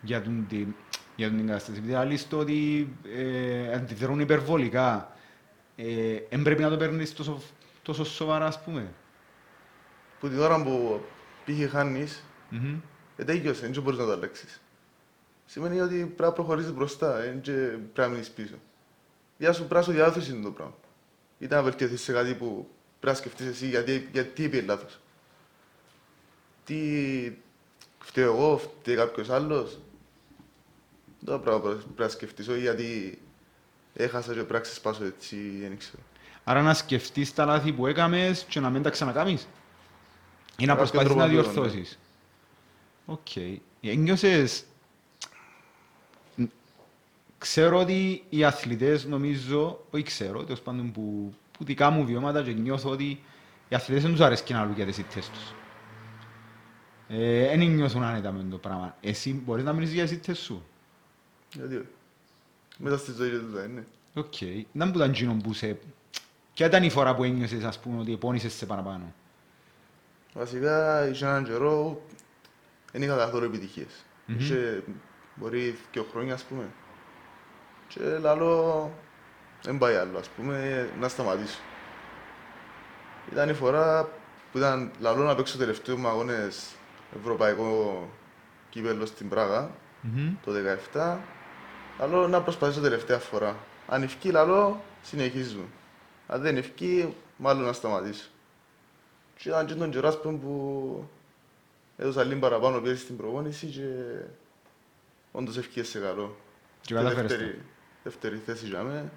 [0.00, 0.74] για τον, την,
[1.20, 1.78] για τον την κατάσταση.
[1.78, 5.12] Επειδή άλλοι στο ότι ε, αντιδρούν υπερβολικά,
[5.76, 7.42] ε, δεν πρέπει να το παίρνεις τόσο,
[7.82, 8.92] τόσο σοβαρά, ας πούμε.
[10.20, 11.00] Που την ώρα που
[11.44, 12.76] πήγε χάνεις, Μμμ.
[13.16, 14.60] ε, τέλειωσε, δεν μπορείς να το αλλάξεις.
[15.46, 18.54] Σημαίνει ότι πρέπει να προχωρήσεις μπροστά, δεν πρέπει να μείνεις πίσω.
[19.38, 20.74] Για σου πρέπει να σου διάθεση είναι το πράγμα.
[21.38, 22.68] Είτε να βελτιωθείς σε κάτι που
[23.00, 25.00] πρέπει να σκεφτείς εσύ γιατί, γιατί είπε λάθος.
[26.64, 26.76] Τι
[27.98, 29.78] φταίω εγώ, φταίει κάποιος άλλος.
[31.24, 33.18] Το πράγμα πρέπει να σκεφτείς, όχι γιατί
[33.94, 36.02] έχασα και πράξεις σπάσω έτσι, δεν ξέρω.
[36.44, 39.48] Άρα να σκεφτείς τα λάθη που έκαμες και να μην τα ξανακάμεις.
[40.56, 41.68] Ή να Κάποιο προσπαθείς να τρόπο τούτο, ναι.
[41.68, 41.98] διορθώσεις.
[43.06, 43.36] Οκ.
[43.80, 44.64] Ένιωσες...
[46.36, 46.50] Ν-
[47.38, 52.52] Ξέρω ότι οι αθλητές νομίζω, όχι ξέρω, τέλος πάντων που, που δικά μου βιώματα και
[52.52, 53.22] νιώθω ότι
[53.68, 55.54] οι αθλητές δεν τους αρέσκει να λαλούν για τις ήττες τους.
[57.08, 58.96] Ε, δεν νιώθουν άνετα με το πράγμα.
[59.00, 60.64] Εσύ μπορείς να μιλήσεις για τις ήττες σου;
[61.52, 61.86] Γιατί όχι.
[62.78, 63.86] Μέσα στη ζωή του δεν είναι.
[64.14, 64.34] Οκ.
[64.72, 65.78] Δεν που ήταν εκείνο που σε...
[66.54, 69.14] Ποια ήταν η φορά που ένιωσες, ας πούμε, ότι επόνησε σε παραπάνω;
[70.32, 72.02] Βασικά, είχε έναν καιρό,
[72.92, 74.04] δεν είχα καθόλου επιτυχίες.
[74.26, 74.38] Μμμ.
[74.38, 74.82] Είχε,
[75.34, 76.70] μπορεί δύο χρόνια, ας πούμε.
[77.88, 78.92] Και λαλώ,
[79.62, 81.58] δεν πάει άλλο, ας πούμε, να σταματήσω.
[83.32, 84.08] Ήταν η φορά
[84.52, 86.74] που ήταν λαλώ να παίξω τελευταίο μου αγώνες
[87.18, 88.08] ευρωπαϊκό
[88.70, 90.34] κύπελλο στην Πράγα, Μμμ.
[90.44, 90.52] το
[90.92, 91.16] 17.
[92.00, 93.56] Λαλώ να προσπαθήσω τελευταία φορά.
[93.86, 95.64] Αν έβκει, λαλώ, συνεχίζουμε.
[96.26, 98.28] Αν δεν έβκει, μάλλον να σταματήσω.
[99.36, 101.08] Και ήταν και τον καιρός ας πούμε, που
[101.96, 103.84] έδωσα λίγο παραπάνω πίεση στην προπόνηση και
[105.32, 106.36] όντως έβκηκε σε καλό.
[106.80, 107.36] Και κατάφερες το.
[107.38, 107.60] δεύτερη,
[108.02, 109.12] δεύτερη θέση για μέ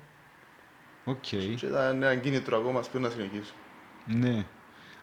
[1.05, 1.17] Οκ.
[1.21, 3.53] και ήταν ένα κίνητρο ακόμα ας πούμε, να συνεχίσω.
[4.05, 4.45] Ναι.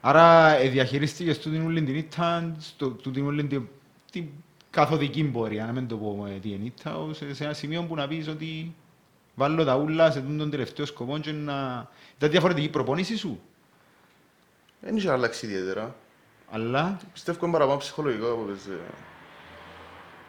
[0.00, 3.68] Άρα ε, διαχειρίστηκες του την όλη την ήττα, στο- του την όλη
[4.10, 4.28] την...
[4.70, 7.83] την- καθοδική πορεία, να μην το πω ε, τι είναι, ήταν σε, σε ένα σημείο
[7.83, 8.74] που να πεις ότι
[9.35, 11.88] βάλω τα ούλα σε τον τελευταίο σκοπό και να...
[12.16, 13.40] Ήταν διαφορετική η προπόνηση σου,
[14.80, 15.94] Δεν είχε αλλάξει ιδιαίτερα.
[16.50, 18.70] αλλά Πιστεύω είναι παραπάνω ψυχολογικό από παίζει.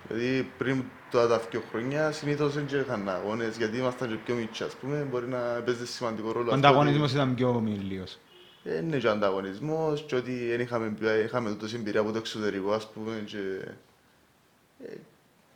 [0.08, 4.63] Δηλαδή πριν τα τα δύο χρόνια συνήθως δεν είχαν αγώνες γιατί ήμασταν και πιο μίτσοι
[4.63, 8.19] ας πούμε μπορεί να παίζεις σημαντικό ρόλο ο αυτό ανταγωνισμός ήταν πιο μιλίος.
[8.65, 10.93] ότι Δεν είναι και ανταγωνισμός και ότι δεν είχαμε,
[11.25, 13.71] είχαμε τόση εμπειρία από το εξωτερικό ας πούμε και ε,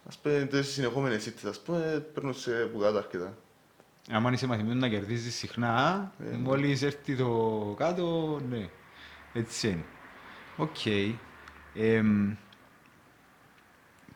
[0.07, 3.37] ας πούμε τόσες συνεχόμενες ήττες ας πούμε παίρνουν σε που κάτω αρκετά.
[4.11, 6.37] Αν είσαι μαθημένος να κερδίζεις συχνά, Ε, ναι.
[6.37, 8.69] μόλις έρθει το κάτω, ναι.
[9.33, 9.85] Έτσι είναι.
[10.57, 10.85] Οκ.
[11.75, 12.35] Εμ,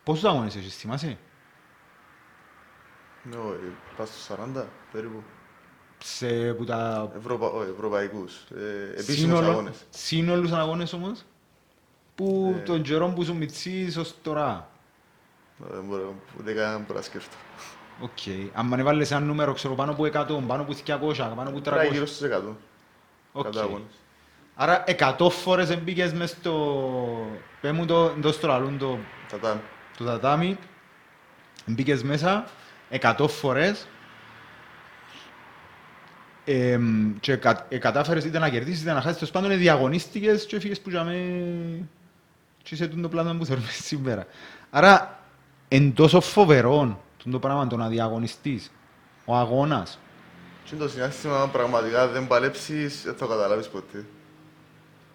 [0.04, 1.18] πόσους αγώνες έχεις, θυμάσαι;
[3.24, 5.24] Ναι, ε, πας στους 40 περίπου.
[6.04, 7.48] Σε, που τα Ευρωπα...
[7.48, 8.36] όχι, ευρωπαϊκούς.
[8.56, 9.86] Ε, επίσημους σύνολο, αγώνες.
[9.90, 11.26] σύνολους αγώνες όμως,
[12.16, 12.62] που Ε.
[12.64, 14.70] τον καιρό που 'σουν μιτσής ως τώρα.
[15.68, 17.36] Δεν μπορώ, ούτε καν μπορώ να σκέφτω.
[18.02, 18.18] Οκ.
[18.54, 20.10] Αν ανεβάλεις ένα νούμερο, ξέρω, πάνω από 100,
[20.48, 21.92] πάνω από 200, πάνω από Τώρα 300.
[21.92, 22.56] γύρω στους 100
[23.32, 23.44] Οκ.
[23.44, 23.94] κατά αγώνες.
[24.56, 24.84] Άρα
[25.18, 26.86] 100 φορές μπήκες μες στο...
[27.62, 28.98] Πες μου το, εντός στο λαλούν το
[29.30, 29.60] Τατάμι.
[29.98, 30.58] το τατάμι,
[31.66, 32.46] μπήκες μέσα
[32.90, 33.88] 100 φορές
[36.46, 40.46] εμ, και κα, ε, κατάφερες είτε να κερδίσεις είτε να χάσεις, τέλος πάντων ε, διαγωνίστηκες
[40.46, 41.18] και έφυγες που τζαμέ
[42.64, 44.26] και είσαι το πλάνο που θέλουμε σήμερα.
[44.70, 45.19] Άρα,
[45.70, 47.00] εν τόσο φοβερό
[47.32, 48.72] το πράγμα το να διαγωνιστείς,
[49.26, 50.00] ο αγώνας.
[50.64, 54.06] Και το συνέστημα πραγματικά δεν παλέψεις, δεν θα το καταλάβεις ποτέ.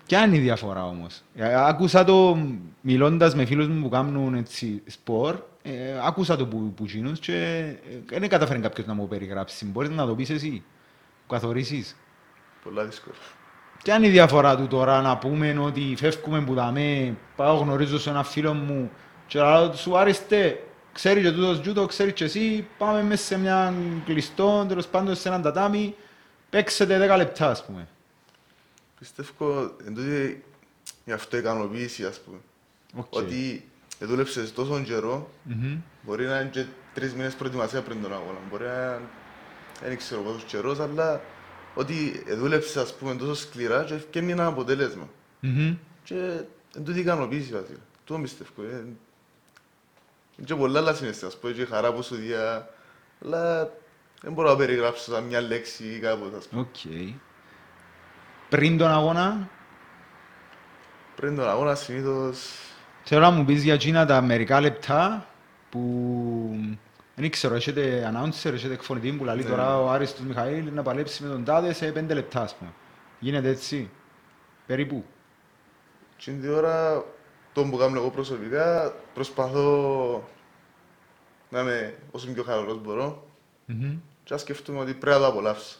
[0.06, 1.22] Ποια είναι η διαφορά όμως.
[1.34, 2.38] Ε, Άκουσα το
[2.80, 5.72] μιλώντας με φίλους μου που κάνουν έτσι σπορ, ε,
[6.06, 7.34] άκουσα το που, που γίνουν και
[8.10, 9.64] ε, δεν καταφέρει κάποιος να μου περιγράψει.
[9.64, 10.62] Μπορείς να το πεις εσύ,
[11.26, 11.96] που καθορίσεις.
[12.64, 13.16] Πολλά δύσκολα.
[13.82, 18.10] Ποια είναι η διαφορά του τώρα να πούμε ότι φεύγουμε που δαμέ, πάω γνωρίζω σε
[18.10, 18.90] ένα φίλο μου
[19.26, 23.38] και λέω του σου άρεστε, ξέρει και τούτος τζούτο, ξέρει και εσύ, πάμε μέσα σε
[23.38, 25.94] μια κλειστό, τέλος πάντων σε έναν τατάμι,
[26.50, 27.88] παίξετε 10 λεπτά ας πούμε.
[28.98, 30.44] Πιστεύω εν τούτη
[31.04, 32.38] η αυτοικανοποίηση, ας πούμε.
[32.94, 33.06] Οκ.
[33.10, 33.64] Ότι
[34.00, 35.76] δούλεψες τόσο καιρό, Μμμ.
[36.02, 38.38] μπορεί να είναι και τρεις μήνες προετοιμασία πριν τον αγώνα.
[38.50, 39.00] Μπορεί να
[39.82, 41.20] δεν ξέρω πόσος καιρός, αλλά
[41.74, 45.08] ότι δούλεψες ας πούμε τόσο σκληρά και έφκαιρνει ένα αποτέλεσμα.
[45.40, 45.76] Μμμ.
[46.04, 46.14] Και
[46.76, 47.78] εν τούτη η ικανοποίηση βασικά.
[48.04, 48.52] Το πιστεύω.
[50.36, 50.38] Ε.
[50.38, 52.68] Είναι και πολλά άλλα συναισθήματα, ας πούμε, και η χαρά που σου διά,
[53.24, 53.70] αλλά
[54.22, 56.60] δεν μπορώ να περιγράψω σαν μια λέξη ή κάπως, ας πούμε.
[56.62, 56.76] Οκ.
[58.48, 59.48] Πριν τον αγώνα,
[61.16, 62.50] Πριν τον αγώνα συνήθως
[63.04, 65.26] θέλω να μου πεις για εκείνα τα μερικά λεπτά
[65.70, 65.80] που
[67.14, 69.42] δεν ξέρω, έχετε announcer, έχετε εκφωνητή που λέει Ναι.
[69.42, 72.70] τώρα ο Άριστος Μιχαήλ να παλέψει με τον τάδε σε πέντε λεπτά, ας πούμε.
[73.18, 73.90] Γίνεται έτσι;
[74.66, 75.04] Περίπου.
[76.24, 77.04] Την τη ώρα,
[77.54, 80.28] το που κάνω εγώ προσωπικά, προσπαθώ
[81.50, 83.26] να είμαι όσο πιο χαλαρός μπορώ
[83.66, 83.96] Μμμ.
[84.24, 85.76] και να σκεφτούμε ότι πρέπει να το απολαύσω.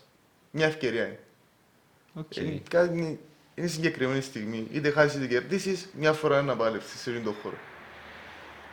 [0.50, 1.20] Μια ευκαιρία είναι.
[2.14, 2.36] Οκ.
[2.36, 3.20] Είναι, κάτι,
[3.54, 4.66] είναι συγκεκριμένη στιγμή.
[4.72, 7.56] Είτε χάσεις είτε κερδίσεις, μια φορά να παλέψεις σε αυτόν τον χώρο.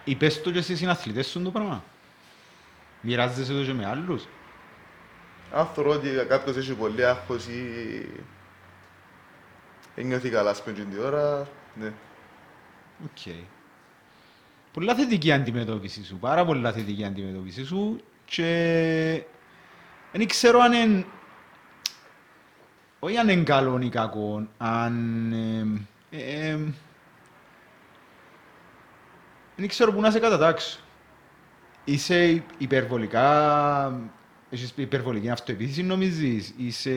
[0.04, 1.84] Είπες το και στους συναθλητές σου το πράγμα.
[3.02, 4.28] Μοιράζεσαι το και με άλλους.
[5.54, 7.62] Αν θεωρώ ότι κάποιος έχει πολύ άγχος ή
[9.96, 11.94] δεν νιώθει καλά στην την ώρα, ναι.
[13.04, 13.34] Οκ.
[14.74, 19.24] Πολλά θετική αντιμετώπιση σου, πάρα πολλά θετική αντιμετώπιση σου και
[20.12, 21.06] δεν ξέρω αν είναι
[23.04, 25.76] όχι αν είναι καλό ή κακό, αν εμ,
[26.10, 26.74] ε, εμ,
[29.56, 30.80] δεν ξέρω πού να σε κατατάξω.
[31.84, 34.02] Είσαι υπερβολικά,
[34.50, 36.94] έχεις υπερβολική αυτοπεποίθηση νομίζεις, είσαι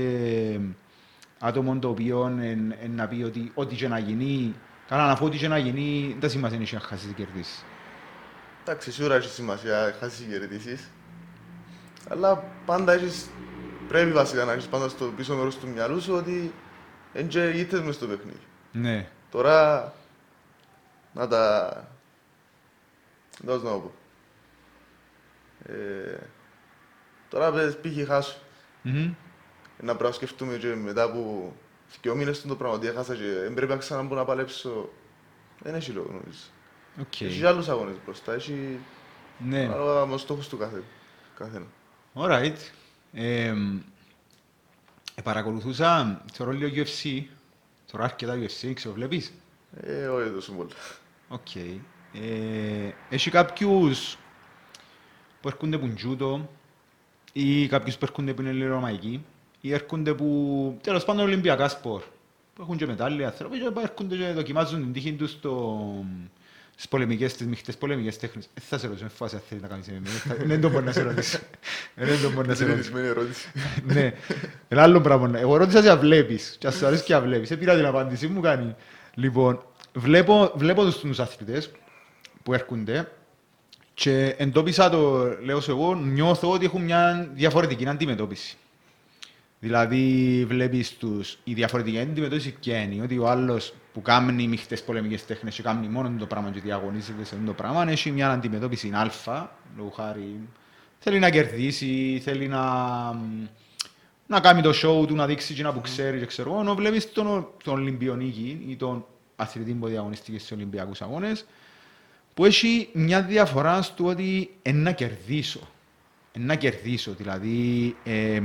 [1.38, 4.54] άτομο το οποίο εν, εν να πει ότι ό,τι και να γίνει,
[4.88, 7.64] καλά να πω ό,τι και να γίνει, δεν τα σημασία είναι να χάσεις ή κερδίσεις.
[8.62, 10.90] Εντάξει, σίγουρα έχεις σημασία χάσεις ή κερδίσεις.
[12.08, 13.28] Αλλά πάντα έχεις,
[13.88, 16.54] πρέπει βασικά να έχεις πάντα στο πίσω μέρος του μυαλού σου ότι
[17.14, 18.46] είναι και ήττες μες στο παιχνίδι.
[18.72, 19.08] Ναι.
[19.30, 19.92] Τώρα,
[21.12, 21.68] να τα...
[23.38, 23.92] Δεν να το πω.
[25.72, 26.18] Ε,
[27.28, 28.06] τώρα πες π.χ.
[28.06, 28.36] χάσω.
[28.82, 29.14] Μμμ.
[29.80, 31.10] Να πρέπει να σκεφτούμε και μετά
[31.94, 34.88] από δύο μήνες το πράγμα ότι έχασα και δεν πρέπει να ξαναμπώ να παλέψω.
[35.58, 36.38] Δεν έχει λόγο νομίζω.
[37.00, 37.20] Οκ.
[37.20, 38.78] Έχει και άλλους αγώνες μπροστά, έχει
[39.48, 39.58] Ναι.
[39.64, 40.82] ανάλογα με τους στόχους του κάθε,
[41.38, 41.66] καθένα.
[42.14, 42.56] Alright.
[43.12, 43.76] Εμ,
[45.14, 47.22] ε, παρακολουθούσα, θεωρώ λίγο UFC,
[47.92, 49.32] τώρα αρκετά UFC, ξέρω, βλέπεις;
[49.80, 50.70] Ε, όχι τόσο πολύ.
[51.28, 51.54] Οκ.
[51.54, 54.16] Ε, έχει κάποιους
[55.40, 56.50] που έρχονται που τζούτο
[57.32, 59.24] ή κάποιους που έρχονται που είναι λιρωμαϊκοί
[59.64, 62.02] ή έρχονται που, τέλος πάντων, ολυμπιακά σπορ
[62.54, 65.78] που έχουν και μετάλλια, άνθρωποι και έρχονται και δοκιμάζουν την τύχη τους στο,
[66.74, 68.48] στις πολεμικές, στις μειχτές πολεμικές τέχνες.
[68.54, 70.36] Δεν θα σε ρωτήσω, με φάση αν θέλει να κάνεις MMA.
[70.44, 71.38] Δεν το μπορεί να σε ρωτήσει.
[71.94, 72.90] Δεν το μπορεί να σε Είναι ρωτήσει.
[72.90, 73.48] λυσμένη ερώτηση.
[73.84, 74.12] Ναι.
[74.68, 75.38] Ένα άλλο πράγμα.
[75.38, 76.56] Εγώ ρώτησα σε αυλέπεις.
[76.58, 77.48] Και ας σου αρέσει και αυλέπεις.
[77.48, 78.74] Δεν πήρα την απάντηση μου κάνει.
[79.14, 81.70] Λοιπόν, βλέπω, βλέπω τους, τους αθλητές
[82.42, 83.08] που έρχονται
[83.94, 88.56] και εντόπισα το, λέω σου εγώ, νιώθω ότι έχουν μια διαφορετική αντιμετώπιση.
[89.60, 95.26] Δηλαδή, βλέπεις τους, η διαφορετική αντιμετώπιση ποια είναι, ότι ο άλλος που κάνει μειχτές πολεμικές
[95.26, 98.90] τέχνες και κάνει μόνο το πράγμα και διαγωνίζεται σε αυτό το πράγμα, έχει μια αντιμετώπιση
[98.94, 100.38] αλφα, λόγω χάρη,
[100.98, 102.62] θέλει να κερδίσει, θέλει να,
[104.26, 106.74] να κάνει το show του, να δείξει και να που ξέρει και ξέρω εγώ, ενώ
[106.74, 111.46] βλέπεις τον, τον Ολυμπιονίκη ή τον αθλητή που διαγωνιστήκε στους Ολυμπιακούς Αγώνες,
[112.34, 115.68] που έχει μια διαφορά στο ότι είναι να κερδίσω.
[116.32, 118.40] Είναι να κερδίσω, δηλαδή ε,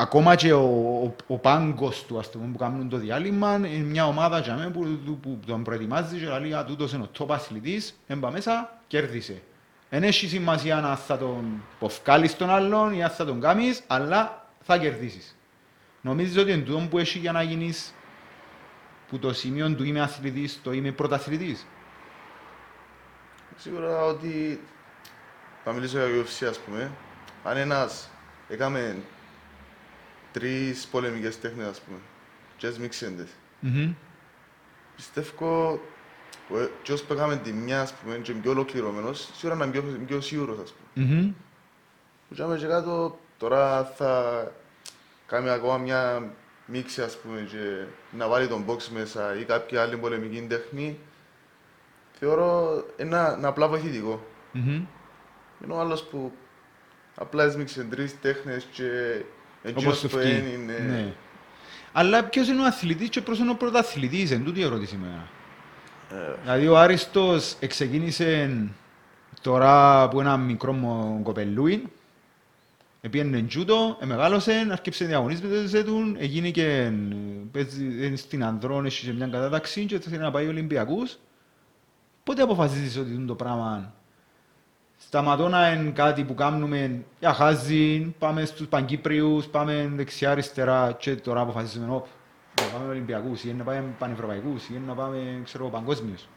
[0.00, 0.62] ακόμα και ο,
[1.04, 4.54] ο, ο πάγκος του ας το πούμε, που κάνουν το διάλειμμα είναι μια ομάδα για
[4.54, 8.30] μένα που, που, που τον προετοιμάζει και λέει «Α, τούτος είναι ο top αθλητής, έμπα
[8.30, 9.42] μέσα, κέρδισε».
[9.90, 14.46] Δεν έχει σημασία αν θα τον ποφκάλεις τον άλλον ή αν θα τον κάνεις, αλλά
[14.60, 15.36] θα κερδίσεις.
[16.00, 17.94] Νομίζεις ότι είναι τούτο που έχει για να γίνεις
[19.08, 21.66] που το σημείο του είμαι αθλητής, το είμαι πρωταθλητής;
[23.56, 24.60] Σίγουρα ότι
[25.64, 26.90] θα μιλήσω για UFC ας πούμε.
[27.44, 28.08] Αν ένας
[28.48, 28.96] έκαμε
[30.32, 31.98] τρεις πολεμικές τέχνες ας πούμε
[32.56, 33.30] και έσμιξεν τις.
[33.60, 33.92] Μμμ.
[34.96, 35.80] Πιστεύω
[36.50, 39.64] ο- και όσοι που έκαμε τη μια ας πούμε και είναι πιο ολοκληρωμένος σίγουρα να
[39.64, 41.06] είναι πιο, πιο σίγουρος ας πούμε.
[41.06, 41.32] Μμμ.
[42.28, 44.42] Που και άμα και κάτω τώρα θα
[45.26, 46.32] κάνει ακόμα μια
[46.66, 47.84] μίξη ας πούμε και
[48.16, 50.98] να βάλει τον box μέσα ή κάποια άλλη πολεμική τέχνη
[52.18, 54.26] θεωρώ ένα, ένα απλά βοηθητικό.
[54.52, 54.84] Μμμ.
[55.64, 56.32] Είναι ο άλλος που
[57.14, 59.20] απλά έσμιξε τρεις τέχνες και
[59.68, 60.28] Όπως εκείνος το που φκεί.
[60.28, 60.78] είναι...
[60.88, 61.12] Ναι.
[61.92, 65.28] Αλλά ποιος είναι ο αθλητής και ποιος είναι ο πρωταθλητής, εν τούτη η ερώτηση εμένα.
[66.10, 68.50] Ε, Δηλαδή ο Άριστος εξεκίνησε
[69.40, 71.82] τώρα από ένα μικρό μου κοπελούι,
[73.00, 76.92] επίενε τζούτο, εμεγάλωσε, άρχισε διαγωνίζεται του, έγινε και ε,
[77.52, 81.18] παίζει ε, στην Ανδρών, έχει και μια κατάταξη και θέλει να πάει Ολυμπιακούς.
[82.24, 83.94] Πότε αποφασίζεις ότι είναι το πράγμα
[85.02, 91.40] σταματώ να είναι κάτι που κάνουμε για χάζι, πάμε στους Παγκύπριους, πάμε δεξιά-αριστερά και τώρα
[91.40, 92.06] αποφασίζουμε «Ωπ,
[92.60, 96.28] να πάμε Ολυμπιακούς ή να πάμε Πανευρωπαϊκούς ή να πάμε ξέρω, εγώ, παγκόσμιους.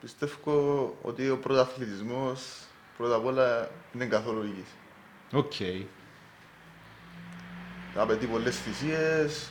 [0.00, 2.40] πιστεύω ότι ο πρωταθλητισμός
[2.96, 4.68] πρώτα απ' όλα είναι καθόλου υγιής.
[5.32, 5.52] Οκ.
[7.96, 9.50] Απαιτεί πολλές θυσίες,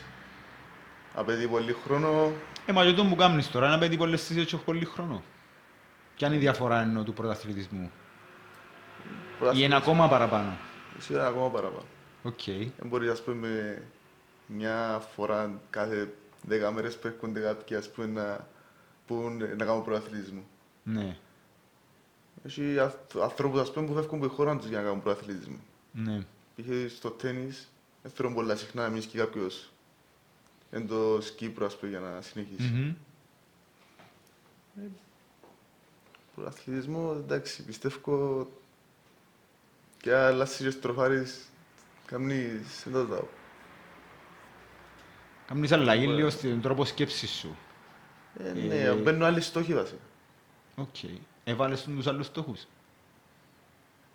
[1.14, 2.32] απαιτεί πολύ χρόνο.
[2.66, 5.22] Ε, μα και το που κάνεις τώρα, να παίρνει πολλές θυσίες και όχι πολύ χρόνο.
[6.20, 7.90] Ποια είναι η διαφορά εννοώ του πρωταθλητισμού;
[9.54, 10.56] Ή είναι ακόμα παραπάνω;
[10.98, 11.84] Σίγουρα ακόμα παραπάνω.
[12.22, 12.44] Οκ.
[12.44, 13.82] Δεν μπορεί ας πούμε
[14.46, 18.46] μια φορά κάθε δέκα μέρες που έρχονται κάποιοι ας πούμε να,
[19.06, 20.42] που, να κάνουν πρωταθλητισμό.
[20.82, 21.16] Ναι.
[22.44, 25.58] Έχει αθ- ανθρώπους ας πούμε που φεύγουν από τη χώρα τους για να κάνουν πρωταθλητισμό.
[25.92, 26.26] Ναι.
[26.56, 27.68] Είχε στο τέννις,
[28.02, 29.70] δεν θέλω πολλά συχνά να μείνεις και κάποιος
[30.70, 32.96] εντός Κύπρου ας πούμε για να συνεχίσει.
[36.40, 36.46] Μμμ.
[36.46, 38.48] Πρωταθλητισμό, εντάξει, πιστεύω
[40.00, 41.48] και άλλα σίγουρες τροφάρεις
[42.06, 43.26] καμνείς, δεν το δάω.
[45.46, 47.56] Κάνεις αλλαγή λίγο στον τρόπο σκέψης σου.
[48.38, 50.00] Ε, ναι, Ε, μπαίνουν άλλοι στόχοι βασικά.
[50.76, 50.96] Οκ.
[51.44, 52.66] Έβαλες τους άλλους στόχους.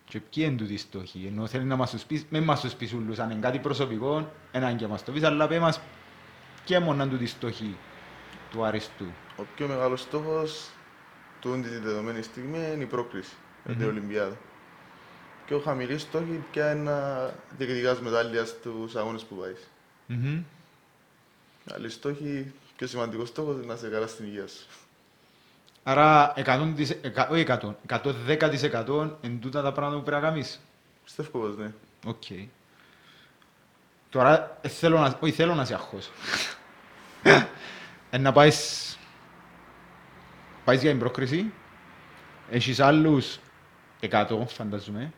[0.04, 1.26] Και ποιοι είναι τούτοι οι στόχοι.
[1.26, 3.18] Ενώ θέλεις να μας τους πεις, μην μας τους πεις ούλους.
[3.18, 5.80] Αν είναι κάτι προσωπικό, εν ανάγκη μας το πεις, αλλά πέ μας
[6.64, 7.76] και μόνο είναι τούτοι οι στόχοι
[8.50, 9.06] του Άριστου.
[9.36, 10.70] Ο πιο μεγάλος στόχος
[11.52, 13.32] του τη δεδομένη στιγμή είναι η πρόκριση
[13.64, 13.90] για την Μμμ.
[13.90, 14.36] Ολυμπιάδα.
[15.46, 19.54] Πιο χαμηλοί στόχοι πια είναι να διεκδικάς μετάλλια στους αγώνες που πάει.
[20.06, 20.42] Μμμ.
[21.74, 24.66] Άλλοι στόχοι, πιο σημαντικός στόχος είναι να είσαι καλά στην υγεία σου.
[25.82, 30.60] Άρα, 100%, εκα- όχι 100, 110% εν τούτα τα πράγματα που πρέπει να κάνεις.
[31.04, 31.72] Πιστεύω πως ναι.
[32.06, 32.22] Οκ.
[34.10, 36.10] Τώρα, ε, θέλω να, όχι, θέλω να σε αγχώσω.
[38.10, 38.95] ε, να πάεις,
[40.66, 41.52] πάεις για την πρόκριση,
[42.50, 43.38] έχεις άλλους
[44.00, 45.12] 100, φανταζομαι,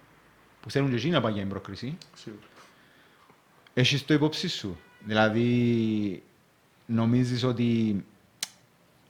[0.61, 2.43] που θέλουν και εκείνοι να πάνε για την πρόκριση, Σίγουρα.
[3.75, 4.79] έχεις το υπόψη σου.
[5.05, 6.23] Δηλαδή,
[6.87, 8.05] νομίζεις ότι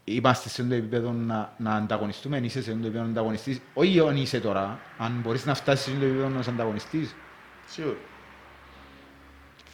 [0.05, 3.11] είμαστε σε αυτό το επίπεδο να, να ανταγωνιστούμε, αν είσαι σε αυτό το επίπεδο να
[3.11, 6.51] ανταγωνιστείς, όχι αν είσαι τώρα, αν μπορείς να φτάσεις σε αυτό το επίπεδο να σε
[6.51, 7.15] ανταγωνιστείς.
[7.67, 7.97] Σίγουρα.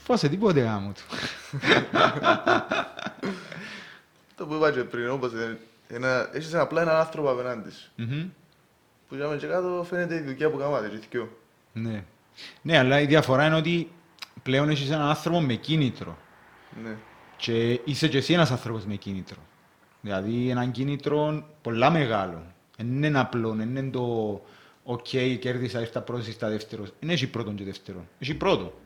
[0.04, 1.02] Φάσε τίποτε γάμο του.
[4.36, 5.58] Το που είπα και πριν, όπως είναι,
[5.88, 7.90] ένα, έχεις ένα, απλά έναν άνθρωπο απέναντι σου.
[7.96, 8.28] Μμμ.
[9.08, 11.38] Που για μένα και κάτω φαίνεται η δουλειά που κάνατε, και δυο.
[11.72, 12.04] Ναι.
[12.62, 13.90] Ναι, αλλά η διαφορά είναι ότι
[14.42, 16.18] πλέον έχεις έναν άνθρωπο με κίνητρο.
[16.82, 16.96] Ναι.
[17.36, 19.38] Και είσαι και εσύ ένας άνθρωπος με κίνητρο.
[20.00, 22.42] Δηλαδή έναν κίνητρο πολλά μεγάλο.
[22.76, 24.02] Δεν είναι απλό, δεν είναι το
[24.82, 25.06] «ΟΚ,
[25.38, 26.92] κέρδισα, ήρθα πρώτος, ήρθα δεύτερος».
[27.00, 28.08] Δεν έχει πρώτον και δεύτερον.
[28.18, 28.78] Έχει πρώτο.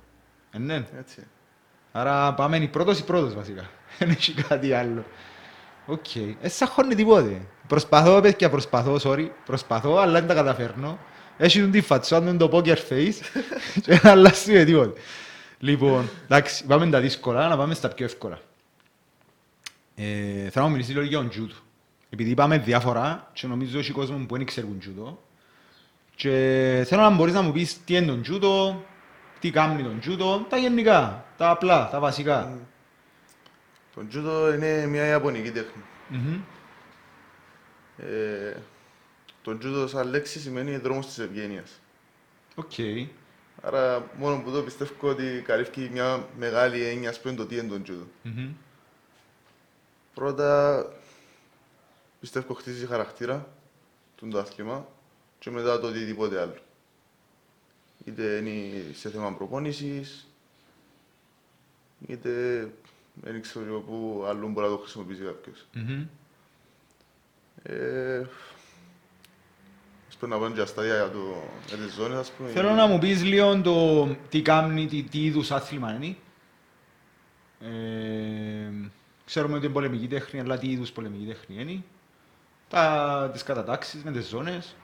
[0.50, 0.84] Ε, ναι.
[0.98, 1.26] Έτσι.
[1.92, 3.70] Άρα πάμε η πρώτος ή πρώτος βασικά.
[3.98, 5.04] Δεν έχει κάτι άλλο.
[5.90, 6.16] Οκ.
[6.40, 7.40] Ε, σ' αγχώνει τίποτε.
[7.66, 9.28] Προσπαθώ, παιδιά, προσπαθώ, sorry.
[9.44, 10.98] Προσπαθώ, αλλά δεν τα καταφέρνω.
[11.36, 13.14] Έχει τον της φατσό, είναι το poker face
[13.82, 15.00] και δεν αλλάζει με τίποτε.
[15.58, 18.38] Λοιπόν, εντάξει, πάμε τα δύσκολα, να πάμε στα πιο εύκολα.
[19.94, 21.54] Ε, θέλω να μιλήσει λίγο για τον τζούντο.
[22.10, 25.22] Επειδή είπαμε διάφορα και νομίζω ότι κόσμο που δεν ξέρουν τζούντο.
[26.14, 26.30] Και
[26.86, 28.84] θέλω να μπορείς να μου πεις τι είναι τον τζούντο,
[29.38, 32.58] τι κάνει τον τζούντο, τα γενικά, τα απλά, τα βασικά.
[33.98, 35.82] Το τζούντο είναι μια ιαπωνική τέχνη.
[36.08, 36.40] Μμμ.
[37.96, 38.56] Ε,
[39.42, 41.80] το τζούντο σαν λέξη σημαίνει δρόμος της ευγένειας.
[42.54, 42.72] Οκ.
[43.62, 47.68] Άρα μόνο που το πιστεύω ότι καλύφθηκε μια μεγάλη έννοια ας πούμε το τι είναι
[47.68, 48.06] το τζούντο.
[48.22, 48.52] Μμμ.
[50.14, 50.84] Πρώτα
[52.20, 53.48] πιστεύω χτίζει χαρακτήρα
[54.16, 54.88] του το άθλημα
[55.38, 56.56] και μετά το οτιδήποτε άλλο.
[58.04, 60.26] Είτε είναι σε θέμα προπόνησης,
[62.06, 62.62] είτε
[63.22, 65.66] δεν ξέρω εγώ πού αλλού μπορεί να το χρησιμοποιήσει κάποιος.
[65.72, 66.06] Μμμ.
[67.62, 68.26] Ε,
[70.08, 72.48] ας πούμε να πάμε και στα για, το, για τις ζώνες, ας πούμε.
[72.50, 76.16] Θέλω να μου πεις λίγο το τι κάνει, τι, τι είδους άθλημα είναι.
[77.60, 78.70] Ε,
[79.24, 81.82] ξέρουμε ότι είναι πολεμική τέχνη, αλλά τι είδους πολεμική τέχνη είναι.
[82.68, 84.76] Τα, τις κατατάξεις με τις ζώνες.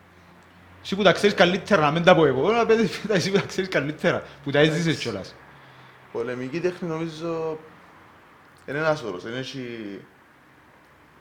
[0.82, 3.38] Εσύ που τα ξέρεις καλύτερα, να μην τα πω εγώ, να πέτες τα εσύ που
[3.38, 5.34] τα ξέρεις καλύτερα, που τα έζησες κιόλας.
[6.12, 7.58] Πολεμική τέχνη νομίζω
[8.68, 9.22] είναι ένας όρος.
[9.22, 9.66] Δεν έχει,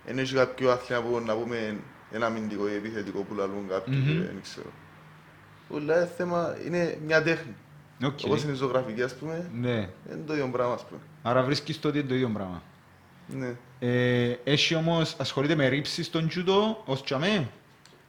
[0.05, 1.77] δεν έχει κάποιο άθλημα που να πούμε
[2.11, 4.17] ένα αμυντικό ή επιθετικό που λαλούν κάποιοι, Μμμ.
[4.25, 4.69] δεν ξέρω.
[5.69, 7.55] Ούλα είναι θέμα, είναι μια τέχνη.
[8.03, 8.19] Οκ.
[8.25, 9.89] Όπως είναι η ζωγραφική ας πούμε, Ναι.
[10.11, 10.99] είναι το ίδιο πράγμα ας πούμε.
[11.21, 12.61] Άρα βρίσκεις το ότι είναι το ίδιο πράγμα.
[13.27, 13.55] Ναι.
[13.79, 17.49] Ε, έχει όμως, ασχολείται με ρίψεις στον τζούντο, ας πούμε,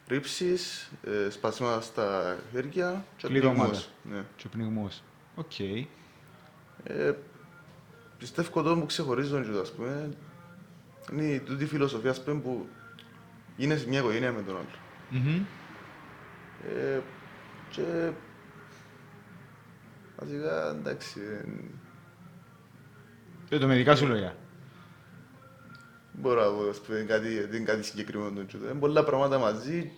[0.09, 0.91] Ρίψεις,
[1.27, 3.61] ε, σπάσματα στα χέρια και Κλειδώματα.
[3.63, 3.89] πνιγμός.
[4.03, 4.23] Ναι.
[4.37, 5.03] και πνιγμός.
[5.35, 5.59] Οκ.
[5.59, 7.13] Ε,
[8.25, 10.09] πιστεύω το που ξεχωρίζει τον τζούντο, ας πούμε,
[11.13, 12.67] είναι τούτη η φιλοσοφία, ας πούμε, που
[13.57, 14.67] γίνεσαι μια οικογένεια με τον άλλο.
[15.11, 15.43] Μμμ.
[16.69, 17.01] Ε,
[17.71, 18.11] και
[20.19, 21.21] βασικά, εντάξει,
[23.51, 24.37] ε, Ε, το με δικά σου λόγια.
[26.13, 28.65] μπορώ να πω, ας πούμε, είναι κάτι, δεν είναι κάτι συγκεκριμένο τον τζούντο.
[28.65, 29.93] Είναι πολλά πράγματα μαζί,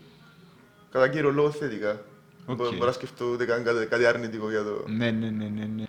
[0.90, 1.90] κατά κύριο λόγο θετικά.
[2.46, 2.56] Οκ.
[2.56, 4.84] Μπορώ μπορώ να σκεφτώ ούτε καν κάτι, κάτι αρνητικό για το...
[4.86, 5.64] Ναι, ναι, ναι, ναι.
[5.64, 5.84] ναι.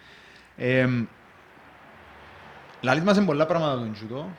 [0.55, 1.07] Ε,
[2.81, 4.29] Λαλείς μας είναι πολλά πράγματα τον τζούντο.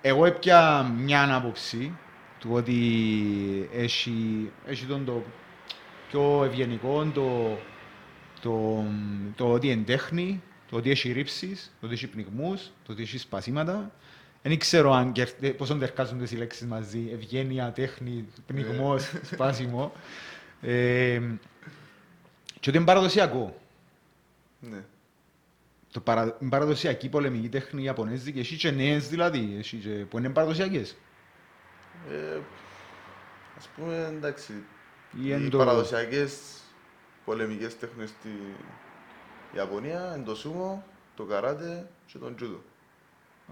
[0.00, 1.96] Εγώ έπια μια άποψη
[2.38, 5.22] του ότι έχει, έχει τον το
[6.08, 7.58] πιο ευγενικό, το,
[8.40, 8.84] το,
[9.36, 13.18] το ότι είναι τέχνη, το ότι έχει ρήψεις, το ότι έχει πνιγμούς, το ότι έχει
[13.18, 13.90] σπασίματα.
[14.42, 19.92] Δεν ξέρω αν και, ε, πώς εντερκάζονται οι λέξεις μαζί, ευγένεια, τέχνη, πνιγμός, σπάσιμο.
[20.60, 21.20] Ε,
[22.60, 23.56] και ότι είναι παραδοσιακό.
[24.60, 24.84] Ναι.
[25.96, 26.36] Το παρα...
[26.40, 29.88] η παραδοσιακή πολεμική τέχνη Ιαπωνέζικη, έχει και νέες δηλαδή, έχει και...
[29.88, 30.96] που είναι παραδοσιακές.
[32.10, 32.38] Ε,
[33.58, 34.52] ας πούμε, εντάξει,
[35.12, 36.38] Ή οι εν το- παραδοσιακές
[37.24, 38.28] πολεμικές τέχνες στη
[39.56, 40.84] Ιαπωνία είναι το σούμο,
[41.16, 42.62] το καράτε και τον τζούντο.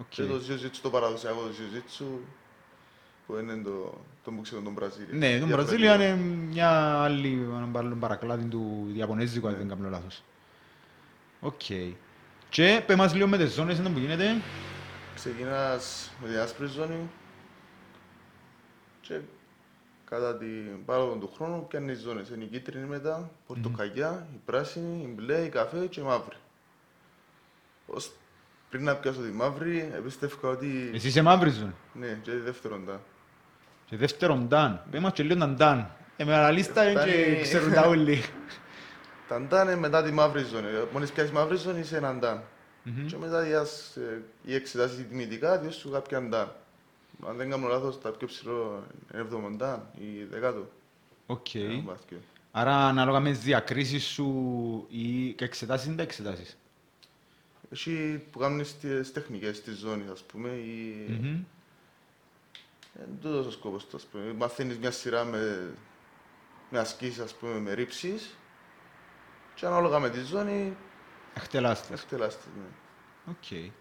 [0.00, 0.06] Οκ.
[0.08, 2.04] Και το jiu-jitsu, το παραδοσιακό το jiu-jitsu,
[3.26, 5.16] που είναι το, το που ξέρω τον Βραζίλιο.
[5.16, 9.58] Ναι, το Βραζίλια είναι μια άλλη έναν άλλο παρακλάδι του Ιαπωνέζικου, αν Ναι.
[9.58, 10.22] δεν κάνω λάθος.
[11.40, 11.62] Οκ.
[12.54, 14.40] Και πες μας λίγο με τις ζώνες είναι που γίνεται.
[15.14, 17.10] Ξεκινάς με την άσπρη ζώνη
[19.00, 19.20] και
[20.04, 22.28] κατά την πάροδο του χρόνου πιάνεις ζώνες.
[22.28, 26.36] Είναι η κίτρινη μετά, πορτοκαλιά, η πράσινη, η μπλε, η καφέ και η μαύρη.
[27.86, 28.12] Ως
[28.70, 30.90] πριν να πιάσω τη μαύρη, επίστευκα ότι...
[30.94, 31.74] Εσύ είσαι μαύρη ζώνη.
[31.92, 33.00] Ναι, και τη δεύτερο νταν.
[33.86, 34.82] Και δεύτερο νταν.
[34.90, 35.90] Πες μας και λίγο το νταν.
[36.16, 38.22] Ε, με αναλίστα είναι και Φτάνει- ξέρουν τα όλοι.
[39.28, 40.66] Τα νταν είναι μετά τη μαύρη ζώνη.
[40.92, 42.42] Μόλις πιάσεις μαύρη ζώνη είσαι έναν νταν.
[42.82, 43.06] Μμμ.
[43.06, 46.52] Και μετά διάς, ε, οι εξετάσεις τιμητικά διώς σου κάποια νταν.
[47.26, 50.70] Αν δεν κάνω λάθος, τα πιο ψηλό είναι έβδομο νταν ή δεκάτο.
[51.26, 51.54] Οκ.
[51.54, 52.18] Ένα μπάσκετ.
[52.50, 56.56] Άρα ανάλογα με τις διακρίσεις σου ή και εξετάσεις είναι τα εξετάσεις.
[57.70, 61.06] Έχει που κάνουν στις τεχνικές της ζώνης, ας πούμε, ή...
[61.08, 61.44] Μμμ.
[63.00, 64.32] Εν τούτος ο σκόπος του, ας πούμε.
[64.32, 65.70] Μαθαίνεις μια σειρά με,
[66.70, 68.36] με ασκήσεις, ας πούμε, με ρίψεις
[69.54, 70.76] και ανάλογα με τη ζώνη,
[71.34, 72.02] Εκτελάς τες.
[72.02, 72.64] εκτελάς τες, ναι.
[73.30, 73.72] Οκ.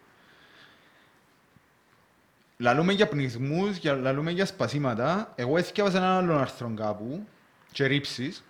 [2.57, 5.33] Λαλούμε για πνιγμούς, για, λαλούμε για σπασίματα.
[5.35, 7.27] Εγώ εθκιάβασα έναν άλλον άρθρο κάπου
[7.71, 8.43] και ρίψεις.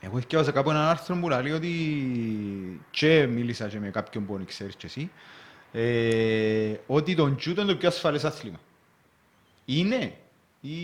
[0.00, 4.46] Εγώ εθκιάβασα κάπου έναν άρθρο που λέει ότι και μίλησα και με κάποιον που δεν
[4.46, 5.10] ξέρεις και εσύ.
[5.72, 8.60] ε, ότι το τζούντο είναι το πιο ασφαλές άθλημα.
[9.64, 10.16] Είναι
[10.60, 10.76] ή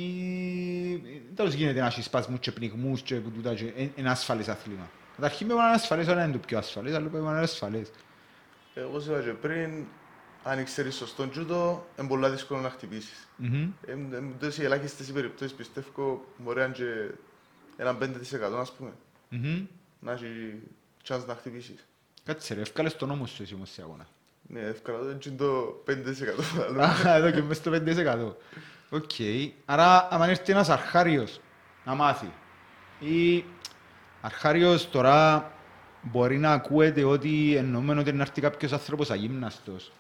[1.35, 4.91] τέλος γίνεται να έχεις σπασμούς και πνιγμούς και τούτα και είναι- είναι ασφαλές άθλημα.
[5.17, 7.91] Καταρχήν πρέπει να είναι ασφαλές, αλλά είναι το πιο ασφαλές, αλλά πρέπει να είναι ασφαλές.
[8.75, 9.85] Εγώ σου είπα και πριν,
[10.43, 13.29] αν ξέρεις σωστό τζούτο, είναι πολύ δύσκολο να χτυπήσεις.
[13.37, 13.69] Μμμ.
[13.87, 17.11] Εντός οι ελάχιστες οι περιπτώσεις πιστεύω μπορεί να είναι και
[17.77, 18.91] ένα 5% ας πούμε,
[19.29, 19.67] Μμμ.
[20.01, 20.61] να έχει
[21.09, 21.87] chance να χτυπήσεις.
[22.25, 24.07] Κάτσε ρε, ευκάλες τον νόμο σου εσύ όμως σε αγώνα.
[24.49, 26.83] Ναι, εύκολα δεν είναι το 5% που άλλο.
[26.83, 28.37] Α, Εδώ και μες στο 5%.
[28.91, 29.11] Οκ.
[29.65, 31.41] Άρα, άμα έρθει ένας αρχάριος
[31.85, 32.31] να μάθει
[33.01, 33.45] ή
[34.25, 35.51] αρχάριος τώρα
[36.03, 39.93] μπορεί να ακούεται ότι εννοούμε ότι να έρθει κάποιος άνθρωπος αγύμναστος.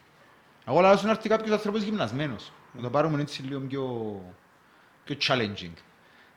[0.67, 2.53] Εγώ λέω να έρθει κάποιος άνθρωπος γυμνασμένος.
[2.73, 4.21] Να το πάρουμε έτσι λίγο πιο,
[5.05, 5.73] πιο challenging.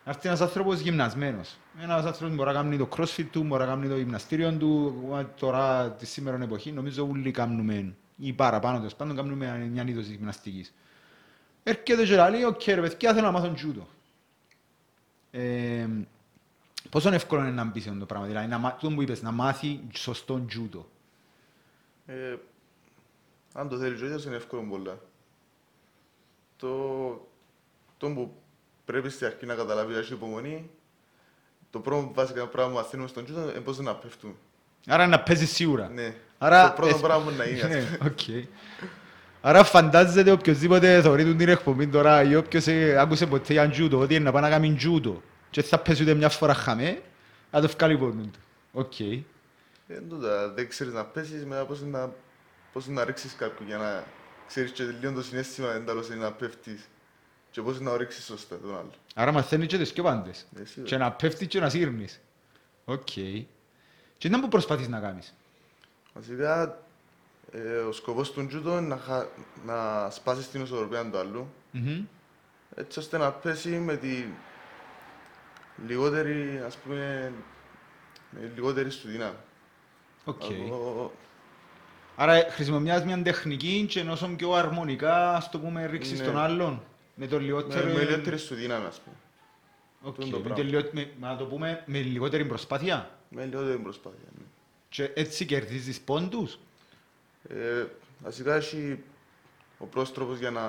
[0.05, 1.57] Να έρθει ένας άνθρωπος γυμνασμένος.
[1.81, 5.03] Ένας άνθρωπος μπορεί να κάνει το crossfit του, μπορεί να κάνει το γυμναστήριο του.
[5.39, 10.73] Τώρα, τη σήμερα εποχή, νομίζω όλοι κάνουμε, ή παραπάνω τέλος πάντων, κάνουμε μια είδος γυμναστικής.
[11.63, 13.87] Έρχεται και λέει, οκ ρε παιδιά, θέλω να μάθω τζούντο.
[16.87, 19.01] Ε, πόσο εύκολο είναι να μπει σε αυτό το πράγμα, δηλαδή, να, μά- τούτο που
[19.01, 20.89] είπες, να μάθει σωστό τζούντο.
[22.05, 22.35] Ε,
[23.53, 24.97] αν το θέλεις ο ίδιος είναι εύκολο πολλά.
[26.57, 26.67] Το,
[27.97, 28.33] το που
[28.85, 30.69] πρέπει στην αρχή να καταλάβεις να έχεις υπομονή,
[31.69, 34.33] το πρώτο βασικά πράγμα που μαθαίνουμε στον τζούτο είναι πώς να πέφτουμε.
[34.87, 35.89] Άρα να παίζεις σίγουρα.
[35.89, 36.15] Ναι.
[36.37, 37.61] Άρα, το πρώτο ε, πράγμα να είναι.
[37.61, 38.09] ας Ναι, πούμε.
[38.09, 38.45] οκ.
[39.41, 43.99] Άρα φαντάζεται οποιοςδήποτε θεωρεί του την εκπομπή τώρα ή όποιος ε, άκουσε ποτέ για τζούτο,
[43.99, 47.01] ότι είναι να πάει να κάνει τζούτο και θα πέσει ούτε μια φορά χαμέ,
[47.51, 48.39] να το βγάλει πόνο του.
[48.71, 48.99] Οκ.
[48.99, 52.13] Ε, τούτα, δεν ξέρεις να πέσεις, μετά πώς να,
[52.73, 54.03] πώς να ρίξεις κάποιον για να
[54.47, 56.87] ξέρεις και λίγο το συνέστημα εντάλλως είναι να πέφτεις
[57.51, 58.91] και πώς να ρίξεις σωστά τον άλλο.
[59.15, 60.47] Άρα μαθαίνεις και τις θκυο πάντες.
[60.61, 60.89] Ε, σίγουρα.
[60.89, 62.19] Και να πέφτεις και να σύρνεις.
[62.85, 63.09] Οκ.
[64.17, 65.33] Και τι που προσπαθείς να κάνεις;
[66.13, 66.81] Βασικά,
[67.51, 69.25] ε, ο σκοπός του τζούντο είναι να, χα...
[69.65, 72.03] να σπάσεις την ισορροπία του άλλου, Μμμ.
[72.75, 74.25] έτσι ώστε να πέσει με τη
[75.87, 77.31] λιγότερη, ας πούμε,
[78.29, 79.35] με λιγότερη σου δύναμη.
[80.25, 80.41] Οκ.
[80.71, 81.11] Ο- ο-
[82.15, 86.25] Άρα χρησιμοποιάς μια τεχνική και όσο πιο αρμονικά, ας το πούμε, ρίξεις Ναι.
[86.25, 86.83] τον άλλον.
[87.15, 87.85] Με το Με, λιγότερο...
[87.93, 89.15] με λιγότερη σου δύναμη, ας πούμε.
[90.01, 90.63] Οκ, Αυτό είναι το με πράγμα.
[90.63, 94.27] τελειώ- με- Να το πούμε με λιγότερη προσπάθεια; Με λιγότερη προσπάθεια.
[94.37, 94.43] Ναι.
[94.89, 96.59] Και έτσι κερδίζεις πόντους;
[97.49, 97.85] Ε,
[98.23, 99.03] βασικά έχει
[99.77, 100.61] ο πρώτος τρόπος για να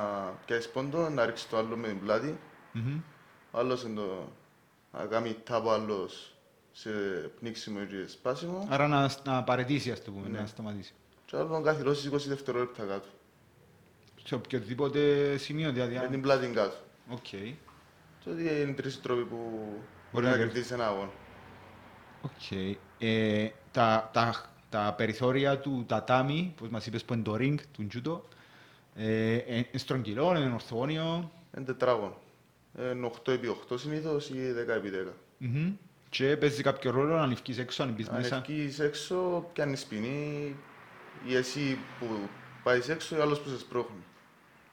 [0.47, 2.39] πιάσεις πόντο, να ρίξεις το άλλο με την πλάτη.
[2.73, 3.01] Μμμ.
[3.51, 4.29] Ο άλλος είναι το
[4.93, 6.35] να κάνει tap ο άλλος
[6.73, 6.91] σε
[7.41, 8.67] πνίξιμο και σπάσιμο.
[8.71, 10.39] Άρα να, να παραιτήσει, ας το πούμε, Ναι.
[10.41, 10.93] να σταματήσει.
[11.25, 13.07] Και ο άλλος να καθυλώσεις 20 δευτερόλεπτα κάτω.
[14.25, 15.95] Σε οποιοδήποτε σημείο, δηλαδή.
[15.95, 16.75] Με αν- την πλάτη κάτω.
[17.11, 17.23] Οκ.
[17.23, 19.81] Και ότι είναι οι τρεις τρόποι που Μπορεί
[20.13, 20.69] μπορεί να να κερδίσεις.
[20.69, 21.11] κερδίσεις ένα αγώνα.
[22.23, 22.51] Οκ.
[22.99, 27.87] Ε, τα, τα, τα περιθώρια του τατάμι, όπως μας είπες που είναι το ring του
[27.87, 28.29] τζούντο,
[28.95, 31.31] ε, ε, είναι στρογγυλό, είναι ορθογώνιο.
[31.57, 32.17] Είναι τετράγωνο.
[32.79, 35.13] Είναι 8 επί 8 συνήθως ή 10 επί 10.
[35.39, 35.73] Μμμ.
[36.11, 38.37] Και παίζει κάποιο ρόλο αν ευκείς έξω, αν μπεις Αν μέσα.
[38.37, 40.57] ευκείς έξω, πιάνεις ποινή
[41.27, 42.07] ή εσύ που
[42.63, 44.03] πάεις έξω ή άλλος που σε σπρώχνει.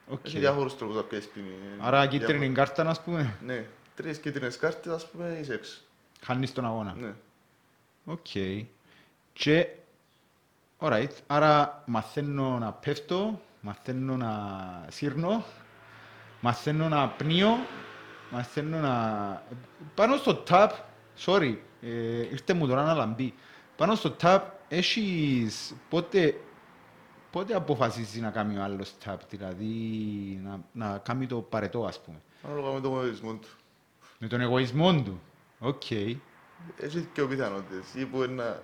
[0.08, 0.26] Οκ.
[0.26, 1.46] Έχει διάφορους τρόπους να πιάσεις ποινή.
[1.80, 3.66] Άρα Διάφορα- κίτρινη κάρτα, ας πούμε, Ναι,
[3.96, 5.78] τρεις κίτρινες κάρτες, ας πούμε, είσαι έξω.
[6.22, 7.14] χάνεις τον αγώνα; Ναι.
[8.06, 8.28] Οκ.
[9.34, 9.68] Και,
[10.80, 14.32] alright, άρα μαθαίνω να πέφτω, μαθαίνω να
[14.92, 15.44] σύρνω,
[16.42, 17.58] μαθαίνω να πνίω,
[18.32, 19.44] μαθαίνω να...
[19.96, 20.70] Πάνω στο tap,
[21.26, 21.90] sorry, ε,
[22.32, 23.34] ήρθε μου τώρα να λαμπεί.
[23.78, 26.40] Πάνω στο tap έχεις πότε,
[27.32, 29.66] πότε αποφασίζεις να κάνει ο άλλος tap, δηλαδή
[30.44, 32.22] να, να κάνει το παρετό, ας πούμε.
[32.44, 33.48] Ανάλογα με τον εγωισμό του.
[34.20, 35.22] Με τον εγωισμό του.
[35.60, 35.92] Οκ.
[35.92, 37.94] Έχει και πιθανότητες.
[37.94, 38.62] Ή που είναι να,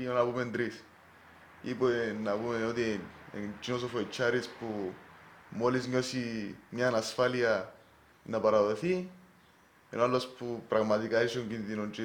[0.00, 0.84] ή να πούμε τρεις.
[1.62, 3.00] Ή που είναι να πούμε ότι
[3.34, 4.92] είναι εκείνος ο φοητσάρης που
[5.48, 7.73] μόλις νιώσει μια ανασφάλεια
[8.24, 8.92] να παραδοθεί,
[9.92, 12.02] είναι ο άλλος που πραγματικά έχει τον κίνδυνο και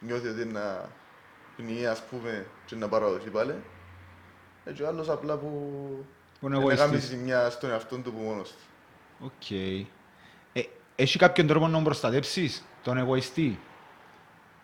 [0.00, 0.88] νιώθει ότι είναι να
[1.56, 3.54] πνιεί, ας πούμε, και να παραδοθεί πάλι.
[4.64, 5.46] Έτσι ο άλλος απλά που
[6.40, 7.04] Που είναι να κάνει εγωιστής.
[7.08, 8.56] ζημιά στον εαυτό του που μόνος του.
[9.24, 9.50] Οκ.
[10.52, 10.62] Ε,
[10.96, 13.58] έχει κάποιον τρόπο να τον προστατεύσεις, τον εγωιστή;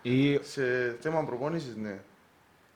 [0.01, 1.99] Ή Σε θέμα προπόνησης, ναι.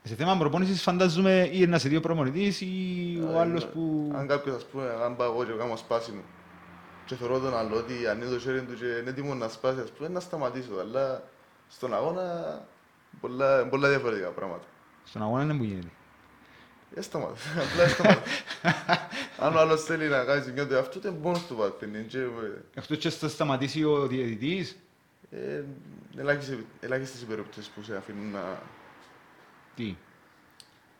[0.03, 2.67] σε θέμα προπόνησης φαντάζομαι ή να σε δύο προπονητής ή
[3.27, 3.69] ο Ε, άλλος ναι.
[3.71, 4.11] που...
[4.15, 6.21] Αν κάποιος, ας πούμε, αν πάω εγώ και κάνω σπάσιμο
[7.09, 9.89] και θεωρώ τον άλλο ότι ανοίγει το χέρι του και είναι έτοιμος να σπάσει, ας
[9.89, 10.79] πούμε, να σταματήσω.
[10.79, 11.23] Αλλά
[11.69, 12.61] στον αγώνα
[13.21, 14.63] πολλά, πολλά διαφορετικά πράγματα.
[15.05, 15.91] Στον αγώνα είναι που γίνεται.
[16.95, 17.47] Ε, σταμάτησε.
[17.71, 18.43] Απλά σταμάτησε.
[19.37, 21.99] αν ο άλλος θέλει να κάνει ζημιά του εαυτού, είναι μόνος του πάθαινε.
[21.99, 22.27] Και,
[22.73, 24.77] Εκτός και θα σταματήσει ο διαιτητής.
[25.31, 25.63] ε,
[26.17, 28.61] ελάχιστες, ελάχιστες οι περιπτώσεις που σε αφήνουν να,
[29.75, 29.95] Τι;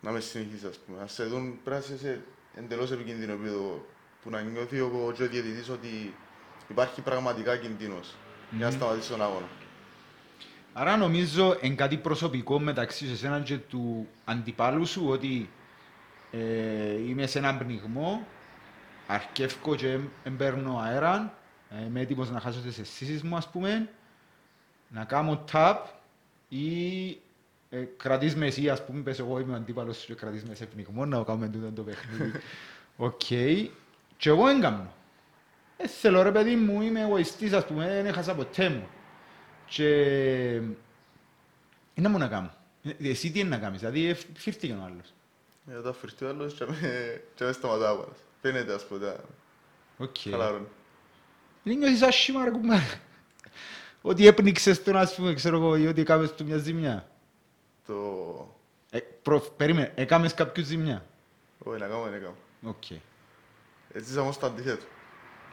[0.01, 1.01] να με συνεχίσεις, ας πούμε.
[1.01, 2.21] Αν σε δουν, πρέπει να είσαι
[2.55, 3.85] εντελώς επικίνδυνο επίπεδο
[4.23, 6.13] που να νιώθει ο, και ο διαιτητής ότι
[6.69, 8.15] υπάρχει πραγματικά κινδύνος
[8.51, 9.47] για να σταματήσει τον αγώνα.
[10.73, 15.49] Άρα νομίζω είναι κάτι προσωπικό μεταξύ σε εσένα και του αντιπάλου σου ότι
[16.31, 18.27] ε, είμαι σε έναν πνιγμό,
[19.07, 21.37] αρκεύκω και δεν παίρνω αέρα,
[21.69, 23.89] ε, είμαι έτοιμος να χάσω τις αισθήσεις μου ας πούμε,
[24.87, 25.75] να κάνω tap
[26.49, 27.07] ή
[27.69, 30.55] ε, κρατείς με εσύ ας πούμε, πες εγώ είμαι ο αντίπαλος σου και κρατείς με
[30.55, 32.31] σε πνιγμό να κάνουμε τούτο το παιχνίδι.
[32.97, 33.21] Οκ.
[34.19, 34.93] Και εγώ δεν κάνω.
[35.77, 38.87] Ε, θέλω ρε παιδί μου, είμαι εγωιστής ας πούμε, δεν έχασα ποτέ μου.
[39.65, 39.87] Και
[41.93, 42.51] είναι μου να κάνω;
[42.83, 45.13] Ε, Εσύ τι είναι να κάνεις, δηλαδή ε, φύρτηκε ο άλλος.
[45.71, 48.17] Ε, Όταν φυρτεί ο άλλος και με, και με σταματά ο άλλος.
[48.41, 49.15] Φαίνεται ας πούμε,
[49.97, 50.15] Οκ.
[50.29, 50.67] χαλαρώνει.
[51.63, 52.99] Δεν νιώθεις άσχημα ρε κουμπάρε;
[54.01, 57.09] Ότι έπνιξες τον ας πούμε, ξέρω εγώ, ή ότι έκαμες του μια ζημιά.
[57.85, 58.55] Το...
[58.89, 61.05] Ε, προ, περίμενε, έκαμες κάποιου ζημιά;
[61.59, 62.35] Όχι, να κάνω, δεν έκαμε.
[62.63, 62.83] Οκ.
[63.93, 64.85] Έτσι είσαι όμως το αντίθετο.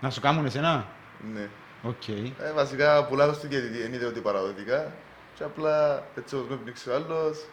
[0.01, 0.87] Να σου κάνουν εσένα;
[1.34, 1.49] Ναι.
[1.82, 2.09] Οκ.
[2.09, 4.93] Ε, βασικά πουλάω στην διαιτητή, δεν είδε ότι παραδοτικά.
[5.34, 7.45] Και απλά έτσι όπως με πνίξει ο άλλος.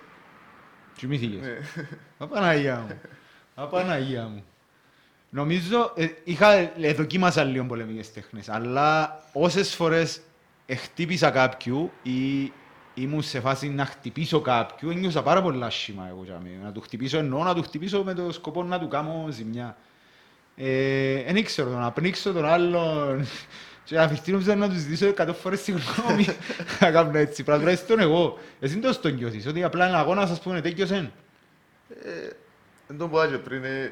[0.97, 1.41] Κοιμήθηκες.
[1.41, 1.57] Ναι.
[2.17, 3.01] Απαναγία μου.
[3.55, 4.43] Απαναγία μου.
[5.29, 10.21] Νομίζω, ε, είχα, ε, δοκίμασα λίγο πολεμικές τέχνες, αλλά όσες φορές
[10.75, 12.51] χτύπησα κάποιου ή
[12.93, 16.63] ήμουν σε φάση να χτυπήσω κάποιου, ένιωσα πάρα πολλά άσχημα εγώ για μένα.
[16.63, 19.77] Να του χτυπήσω εννοώ, να του χτυπήσω με το σκοπό να του κάνω ζημιά.
[20.55, 23.27] Ε, δεν ήξερα, το να πνίξω τον άλλον
[23.85, 26.25] και να φυρτεί νόμιζα να τους ζητήσω εκατό φορές συγγνώμη
[26.79, 27.43] να κάνω έτσι.
[27.43, 28.39] Πράγμα τουλάχιστον εγώ.
[28.59, 31.07] Εσύ δεν το νιώθεις, ότι απλά ένα αγώνας σας πούμε τέτοιος Ε,
[32.87, 33.91] Δεν το πω και πριν, είναι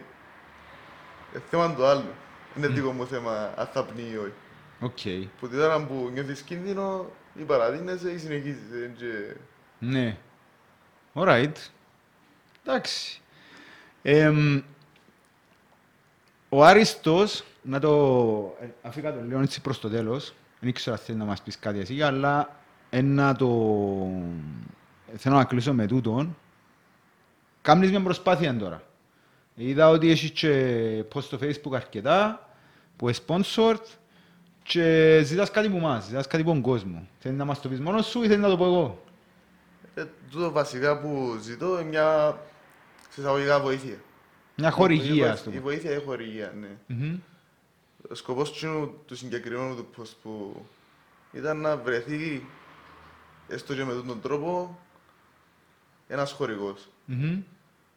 [1.33, 2.03] ε, θέμα του άλλου.
[2.57, 4.33] Είναι δικό μου θέμα αν θα πνίγει ή όχι.
[4.79, 5.29] Οκ.
[5.39, 8.71] Που την ώρα που νιώθεις κίνδυνο, ή παραδίνεσαι ή συνεχίζεις.
[8.83, 9.35] ε, και-
[9.79, 10.17] Ναι.
[11.13, 11.51] Alright.
[12.65, 13.21] Εντάξει.
[16.51, 18.57] Εμ, ο Άριστος, να το...
[18.61, 20.33] ε, Αφήκα το λίγο έτσι προς το τέλος.
[20.59, 22.55] Δεν ήξερα αν θέλεις να μας πεις κάτι εσύ, αλλά
[22.89, 23.47] ένα το...
[25.15, 26.37] Θέλω να κλείσω με τούτον.
[27.61, 28.83] Κάμνεις μια προσπάθεια τώρα.
[29.55, 32.49] Είδα ότι έχεις και post στο facebook αρκετά,
[32.95, 33.83] που είναι sponsored
[34.63, 37.07] και ζητάς κάτι από εμάς, ζητάς κάτι από τον κόσμο.
[37.19, 39.03] Θέλεις να μας το πεις μόνος σου ή θέλεις να το πω εγώ;
[39.95, 42.37] Ε, τούτο βασικά που ζητώ είναι μια
[43.09, 43.97] σε εισαγωγικά βοήθεια.
[44.61, 45.71] Μια χορηγία, Η ας το βοήθεια- Η πούμε.
[45.71, 46.67] βοήθεια είναι χορηγία, ναι.
[46.87, 47.19] Μμμ.
[48.11, 50.65] Ο σκοπός του, του συγκεκριμένου του post που
[51.33, 52.45] ήταν να βρεθεί
[53.47, 54.79] έστω και με αυτόν τον τρόπο
[56.07, 57.41] ένας χορηγός Μμμ.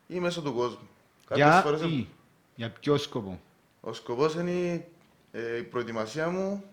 [0.07, 0.89] ή μέσω του κόσμου.
[1.27, 2.07] Κάποιες Για φορές τι,
[2.55, 3.41] για ποιο σκοπό;
[3.81, 4.87] ο σκοπός είναι
[5.33, 6.65] ε, η προετοιμασία μου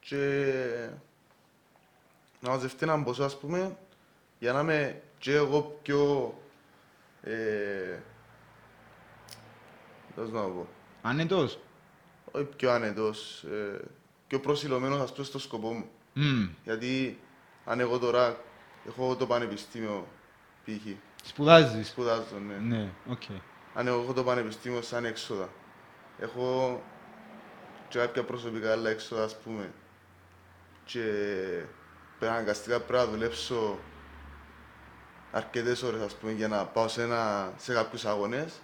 [0.00, 0.44] και
[2.40, 3.76] να μαζευτεί έναν ποσό ας πούμε
[4.38, 6.34] για να είμαι και εγώ πιο
[7.22, 7.98] ε,
[10.14, 10.68] πώς να το πω
[11.02, 11.58] Άνετος;
[12.30, 13.80] όχι πιο άνετος, ε,
[14.26, 15.88] πιο προσηλωμένος ας πούμε στο σκοπό μου.
[16.12, 16.48] Μμ.
[16.64, 17.18] Γιατί
[17.64, 18.36] αν εγώ τώρα
[18.86, 20.06] έχω το πανεπιστήμιο
[20.64, 20.92] π.χ.
[21.24, 22.76] Σπουδάζεις; σπουδάζω, ναι.
[22.76, 23.22] Ναι, οκ.
[23.74, 25.48] Αν εγώ έχω το πανεπιστήμιο σαν έξοδα,
[26.18, 26.82] έχω
[27.88, 29.72] και κάποια προσωπικά άλλα έξοδα, ας πούμε,
[30.84, 31.00] και
[32.18, 33.78] πρέπει αναγκαστικά πρέπει να δουλέψω
[35.32, 38.60] αρκετές ώρες, ας πούμε, για να πάω σε, ένα, σε κάποιους αγώνες,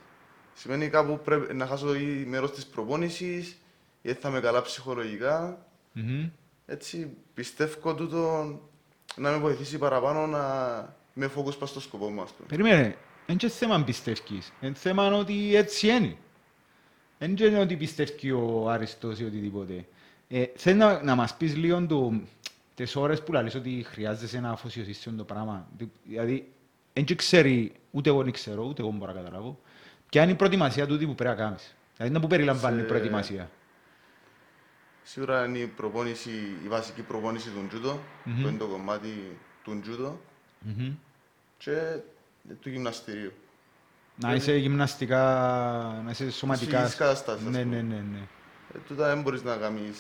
[0.61, 3.57] σημαίνει κάπου πρέπει να χάσω ή μέρος της προπόνησης,
[4.03, 5.67] ή θα είμαι καλά ψυχολογικά.
[5.93, 6.29] Μμμ.
[6.67, 8.45] Έτσι, πιστεύω τούτο
[9.17, 10.41] να με βοηθήσει παραπάνω να
[11.15, 12.49] είμαι focus πας στο σκοπό μου, ας πούμε.
[12.49, 12.97] Περίμενε,
[13.27, 14.53] δεν είναι θέμα πιστεύκεις.
[14.61, 16.17] Είναι θέμα ότι έτσι είναι.
[17.19, 19.85] Δεν είναι ότι πιστεύει ο Άριστος ή οτιδήποτε.
[20.29, 22.21] Ε, θέλω να, να μας πεις λίγο το,
[22.75, 25.69] τις ώρες που λαλείς ότι χρειάζεσαι να αφοσιωθείς σε αυτό το πράγμα.
[25.77, 26.53] Δη- Δηλαδή,
[26.93, 29.61] δεν και ξέρει, ούτε εγώ δεν ξέρω, ούτε εγώ μπορώ να καταλάβω,
[30.11, 32.87] ποια είναι η προετοιμασία τούτη που πρέπει να κάνεις; Δηλαδή, να που περιλαμβάνει η Σε-
[32.87, 33.51] προετοιμασία.
[35.03, 36.31] Σίγουρα είναι η, προπόνηση,
[36.65, 38.43] η βασική προπόνηση του τζούτο, Μμμ.
[38.43, 40.21] που είναι το κομμάτι του τζούτο
[40.61, 40.93] Μμμ.
[41.59, 41.97] και
[42.61, 43.33] του γυμναστηρίου.
[44.17, 45.23] Να είσαι γυμναστικά,
[46.05, 46.77] να είσαι σωματικά.
[46.79, 47.77] φυσικής κατάστασης, ας Ναι, πούμε.
[47.77, 48.19] ναι, ναι, ναι.
[48.75, 49.99] Ε, τούτα δεν μπορείς να κάνεις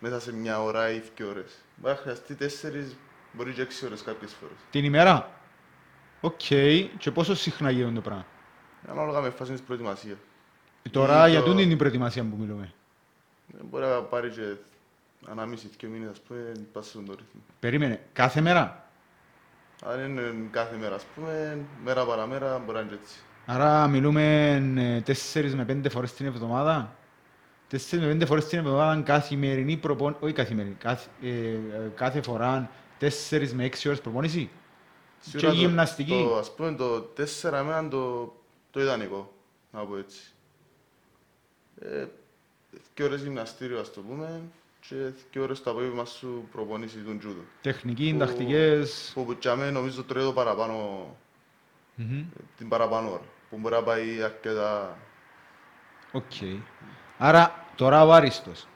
[0.00, 1.52] μέσα σε μια ώρα ή δύο ώρες.
[1.76, 2.96] Μπορεί να χρειαστεί τέσσερις,
[3.32, 4.56] μπορεί και έξι ώρες κάποιες φορές.
[4.70, 5.30] Την ημέρα.
[6.20, 6.40] Οκ.
[6.98, 8.26] Και πόσο συχνά γίνεται το πράγμα;
[8.88, 10.16] Ανάλογα με φάση της προετοιμασίας.
[10.82, 12.72] Ε, Τώρα Ή για το- τούτη είναι η προετοιμασία που μιλούμε.
[13.54, 14.54] Ε, Μπορεί να πάρει και
[15.30, 17.40] ανάμιση, δύο μήνες, ας πούμε, πας στον το ρυθμό.
[17.60, 18.00] Περίμενε.
[18.12, 18.88] Κάθε μέρα;
[19.86, 23.16] Αν είναι κάθε μέρα, ας πούμε, μέρα παραμέρα, μπορεί να είναι και έτσι.
[23.46, 26.96] Άρα μιλούμε ε, τέσσερις με πέντε φορές την εβδομάδα.
[27.68, 30.18] Τέσσερις με πέντε φορές την εβδομάδα καθημερινή προπόνηση.
[30.24, 30.74] Όχι καθημερινή.
[30.74, 31.58] Κάθε, ε, ε,
[31.94, 34.50] κάθε φορά τέσσερις με έξι ώρες προπόνηση.
[35.22, 36.26] Και Σίγουρα το- γυμναστική.
[36.28, 38.32] Το, ας πούμε, το 4 εμένα το,
[38.74, 39.32] το ιδανικό.
[39.72, 40.20] να πω έτσι.
[41.80, 42.06] Ε,
[42.94, 44.42] δύο ώρες γυμναστήριο, ας το πούμε,
[44.88, 44.94] και
[45.32, 47.40] δύο ώρες το απόγευμα σου προπονήσεις του τζούδο.
[47.60, 49.10] Τεχνική, Που- τακτικές.
[49.14, 51.06] Που που τσάμε νομίζω τρώει το παραπάνω,
[51.94, 52.24] Μμμ.
[52.56, 54.98] την παραπάνω ώρα, που μπορεί να πάει αρκετά...
[56.12, 56.32] Οκ.
[57.18, 58.66] Άρα τώρα ο Άριστος.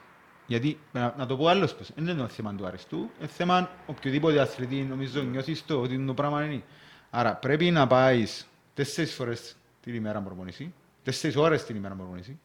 [0.47, 3.69] Γιατί, να, να το πω άλλος πως, δεν είναι το θέμα του Άριστου, είναι θέμα
[3.85, 6.63] οποιοδήποτε αθλητή νομίζω νιώθεις το ότι το πράγμα είναι.
[7.09, 9.55] Άρα πρέπει να πάεις τέσσερις φορές
[9.89, 10.73] την ημέρα προπονήσει,
[11.03, 12.39] τέσσερις ώρες την ημέρα προπονήσει,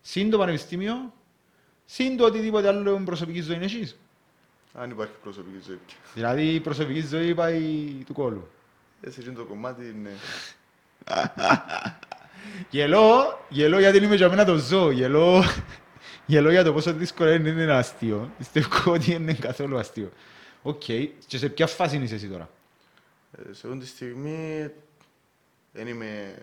[0.00, 1.12] συν το πανεπιστήμιο,
[1.84, 3.96] συν το οτιδήποτε άλλο προσωπική ζωή έχεις.
[4.72, 5.78] Αν υπάρχει προσωπική ζωή.
[6.14, 7.60] Δηλαδή η προσωπική ζωή πάει
[8.06, 8.48] του κόλου.
[9.00, 10.10] Έτσι είναι το κομμάτι, ναι.
[12.70, 14.90] Γελώ, γελώ γιατί είμαι για μένα το ζω.
[14.90, 15.44] Γελώ,
[16.26, 18.30] γελώ για το πόσο δύσκολο είναι, είναι ένα αστείο.
[18.38, 20.12] Πιστεύω ότι είναι καθόλου αστείο.
[20.62, 20.82] Οκ.
[21.26, 22.50] Και σε ποια φάση είσαι εσύ τώρα;
[23.32, 24.70] Ε, Σε αυτή τη στιγμή
[25.72, 26.42] δεν είμαι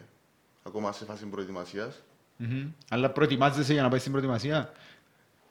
[0.63, 2.01] ακόμα σε φάση προετοιμασίας.
[2.37, 2.67] Μμμ.
[2.89, 4.71] Αλλά προετοιμάζεσαι για να πάεις στην προετοιμασία;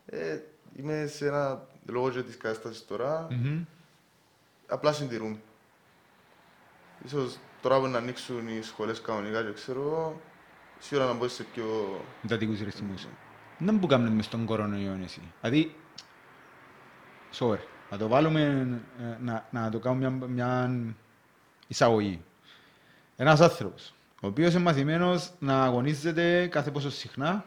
[0.06, 0.38] Ε,
[0.76, 3.64] είμαι σε ένα λόγο και της κατάστασης τώρα, Μμμ.
[4.66, 5.36] απλά συντηρούμε.
[7.04, 10.20] Ίσως τώρα που να ανοίξουν οι σχολές κανονικά και ξέρω εγώ,
[10.78, 11.64] σίγουρα να μπω σε πιο...
[12.24, 13.06] Εντατικούς ρυθμούς.
[13.58, 15.20] Δεν που κάνουμε μες στον κορονοϊό εσύ.
[15.40, 15.74] Δηλαδή,
[17.38, 17.58] sorry,
[17.90, 18.40] να το βάλουμε,
[19.00, 20.74] ε, να, να το κάνουμε μια, μια
[21.66, 22.22] εισαγωγή.
[23.16, 27.44] Ένας άνθρωπος, ο οποίος είναι μαθημένος να αγωνίζεται κάθε πόσο συχνά,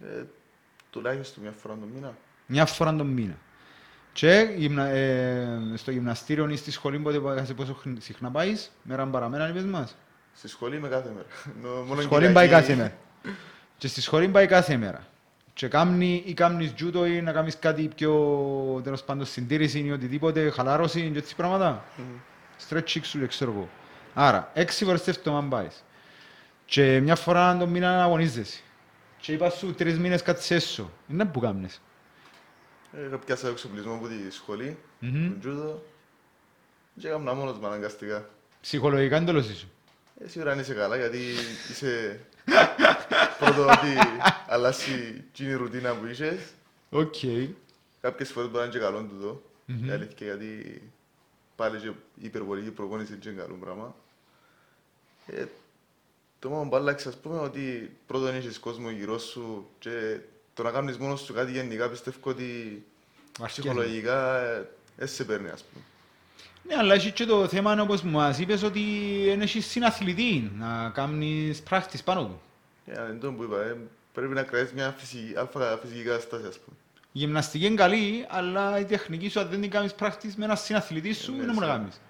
[0.00, 0.22] Ε,
[0.90, 2.14] τουλάχιστον μια φορά το μήνα.
[2.46, 3.34] μια φορά τον μήνα.
[4.12, 8.70] Και γυμνα, ε, στο γυμναστήριο ή στη σχολή πότε πάει- κάθε πόσο χν- συχνά πάεις,
[8.82, 9.96] μέρα παραμένα είπες μας.
[10.34, 11.26] Στη σχολή είμαι κάθε μέρα.
[11.62, 12.94] Νο- μόνο Στη σχολή πάει Κυριακή- κάθε μέρα.
[13.78, 15.06] Και στη σχολή πάει κάθε μέρα.
[15.54, 20.50] Και κάμνει ή κάμνεις τζούτο ή να κάνεις κάτι πιο τέλος πάντων συντήρηση ή οτιδήποτε,
[20.50, 21.84] χαλάρωση και έτσι πράγματα.
[21.96, 22.04] Μμμ.
[22.68, 23.68] Stretching σου και ξέρω εγώ.
[24.14, 25.84] Άρα, έξι φορές το εβδομάδα πάεις.
[26.64, 28.60] Και μια φορά τον μήνα αγωνίζεσαι.
[29.20, 30.90] Και είπα σου τρεις μήνες κάτσε έσω.
[31.08, 31.80] Είναι που κάμνες.
[32.92, 35.28] Ε, Είχα πιάσει εξοπλισμό από τη σχολή, Μμμ.
[35.32, 35.82] του τζούδο,
[37.00, 38.28] και έκανα μόνος μου αναγκαστικά.
[38.60, 39.68] Ψυχολογικά είναι το λοσί
[40.24, 41.18] Ε, σίγουρα αν είσαι καλά, γιατί
[41.70, 42.20] είσαι
[43.38, 46.38] πρώτο ότι αλλάσει την ρουτίνα που είχες.
[46.90, 47.14] Οκ.
[48.00, 49.88] Κάποιες φορές μπορεί να είναι και καλό τούτο, Μμμ.
[49.88, 50.82] η αλήθεια, γιατί
[51.56, 53.94] πάλι και η υπερβολική προπόνηση είναι καλό πράγμα.
[55.26, 55.44] Ε,
[56.38, 60.18] το μόνο που άλλαξε, ας πούμε, ότι πρώτον έχεις κόσμο γύρω σου και
[60.54, 62.82] το να κάνεις μόνος σου κάτι γενικά πιστεύω ότι
[63.38, 63.70] Βαρκές, ναι.
[63.70, 65.84] ψυχολογικά ε, δεν σε παίρνει, ας πούμε.
[66.68, 68.82] Ναι, αλλά έχει και το θέμα όπως μας είπες ότι
[69.24, 72.40] δεν έχεις συναθλητή να κάνεις practice πάνω του.
[72.86, 73.76] Ε, είναι το που είπα, ε,
[74.12, 76.76] πρέπει να κρατήσεις μια φυσική, αλφα φυσική κατάσταση, ας πούμε.
[77.12, 80.54] Η γυμναστική είναι καλή, αλλά η τεχνική σου αν δεν την κάνεις practice με ένα
[80.56, 81.76] συναθλητή σου, Ναι, δεν μπορεί να σίγουρα.
[81.76, 82.00] κάνεις.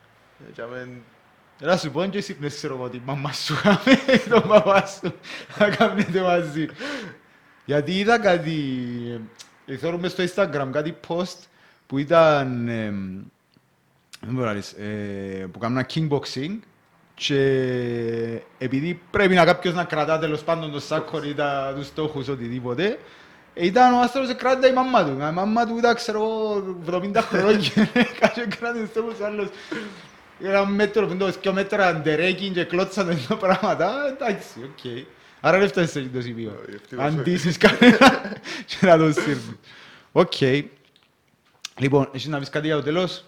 [1.61, 3.55] Ε, και άμα- Έλα σου πω και εσύ πνες ξέρω εγώ ότι η μαμά σου
[3.62, 3.98] κάμε
[4.28, 5.14] τον παπά σου
[5.59, 6.66] να κάνετε μαζί.
[7.64, 8.57] Γιατί είδα κάτι,
[9.66, 11.36] ε, θεωρούμε στο Instagram κάτι post
[11.86, 13.22] που ήταν, εμ,
[14.20, 16.59] δεν μπορώ να λες, ε, που κάνουν kickboxing
[17.14, 17.40] και
[18.59, 22.98] επειδή πρέπει να κάποιος να κρατά τέλος πάντων το σάκο ή τα, τους στόχους οτιδήποτε,
[23.55, 25.11] ε, ήταν ο άστρος και κράτητα η μαμά του.
[25.11, 29.48] Η μαμά του ήταν, ξέρω εγώ, 70 χρόνια και κάτσε κράτησε στόχους άλλος.
[30.43, 35.07] Ένα μέτρο, πεντώ, δυο μέτρα αντερέκιν και κλώτσαν τα πράγματα, εντάξει, οκ.
[35.41, 36.53] Άρα δεν φτάσεις σε αυτό το σημείο.
[36.62, 37.18] Όχι, ευτυχώς όχι.
[37.18, 38.32] Αντίσεις κανένα
[38.66, 39.57] και να το σύρνεις.
[40.12, 40.32] Οκ.
[41.78, 43.24] Λοιπόν, έχεις να πεις κάτι για το τέλος.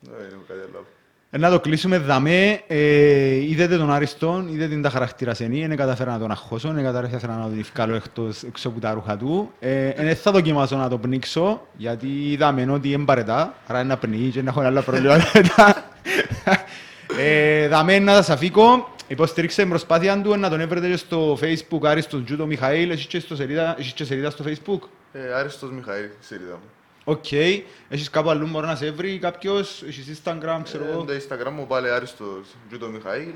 [0.00, 0.86] Δεν είναι κάτι άλλο.
[1.30, 2.62] Ε, Να το κλείσουμε δαμέ.
[2.66, 7.36] Ε, είδετε τον Άριστον, είδετε την τα χαρακτηρασενή, δεν καταφέρα να τον αγχώσω, δεν καταφέρα
[7.36, 9.52] να τον ευκάλω εκτός, έξω από τα ρούχα του.
[9.60, 13.88] Ε, ε, δεν θα δοκιμάσω να το πνίξω, γιατί είδαμε ότι είναι παρετά, άρα είναι
[13.88, 15.91] να πνίγει και να έχω άλλα προβλήματα μετά.
[17.18, 18.90] Ε, δαμέ να σας αφήκω.
[19.06, 23.20] Υποστηρίξτε την προσπάθεια του να τον έβρετε και στο facebook Άριστον Judo Μιχαήλ, έχεις και,
[23.20, 26.70] στο σελίδα, έχεις και σελίδα στο facebook; Ε, Άριστος Μιχαήλ, η σελίδα μου.
[27.04, 27.32] Οκ,
[27.88, 31.52] έχεις κάπου αλλού μπορεί να σε βρει κάποιος, έχεις instagram, ξέρω εγώ; Ε, το Instagram
[31.52, 33.28] μου πάλι Άριστος Judo Μιχαήλ.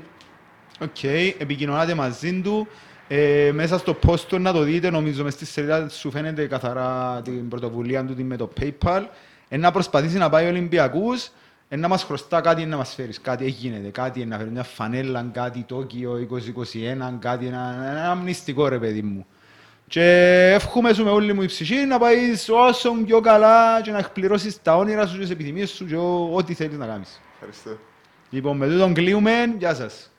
[0.79, 1.03] Οκ,
[1.37, 2.67] επικοινωνάτε μαζί του.
[3.07, 7.21] Ε, μέσα στο post του να το δείτε, νομίζω μες στη σελίδα σου φαίνεται καθαρά
[7.23, 9.03] την πρωτοβουλία του με το PayPal.
[9.49, 11.29] Ε, να προσπαθήσει να πάει Ολυμπιακούς,
[11.69, 13.21] ε, να μας χρωστά κάτι να μας φέρεις.
[13.21, 18.79] Κάτι έγινε, κάτι να φέρεις μια φανέλα, κάτι Τόκιο 2021, κάτι ένα, ένα μνηστικό ρε
[18.79, 19.25] παιδί μου.
[19.87, 20.03] Και
[20.53, 24.61] εύχομαι σου με όλη μου η ψυχή να πάεις όσο πιο καλά και να εκπληρώσεις
[24.61, 27.21] τα όνειρα σου και τις επιθυμίες σου και ό- ό,τι θέλεις να κάνεις.
[27.33, 27.77] Ευχαριστώ.
[28.29, 29.31] Λοιπόν, με τούτον κλείουμε.
[29.57, 30.11] Γεια σας.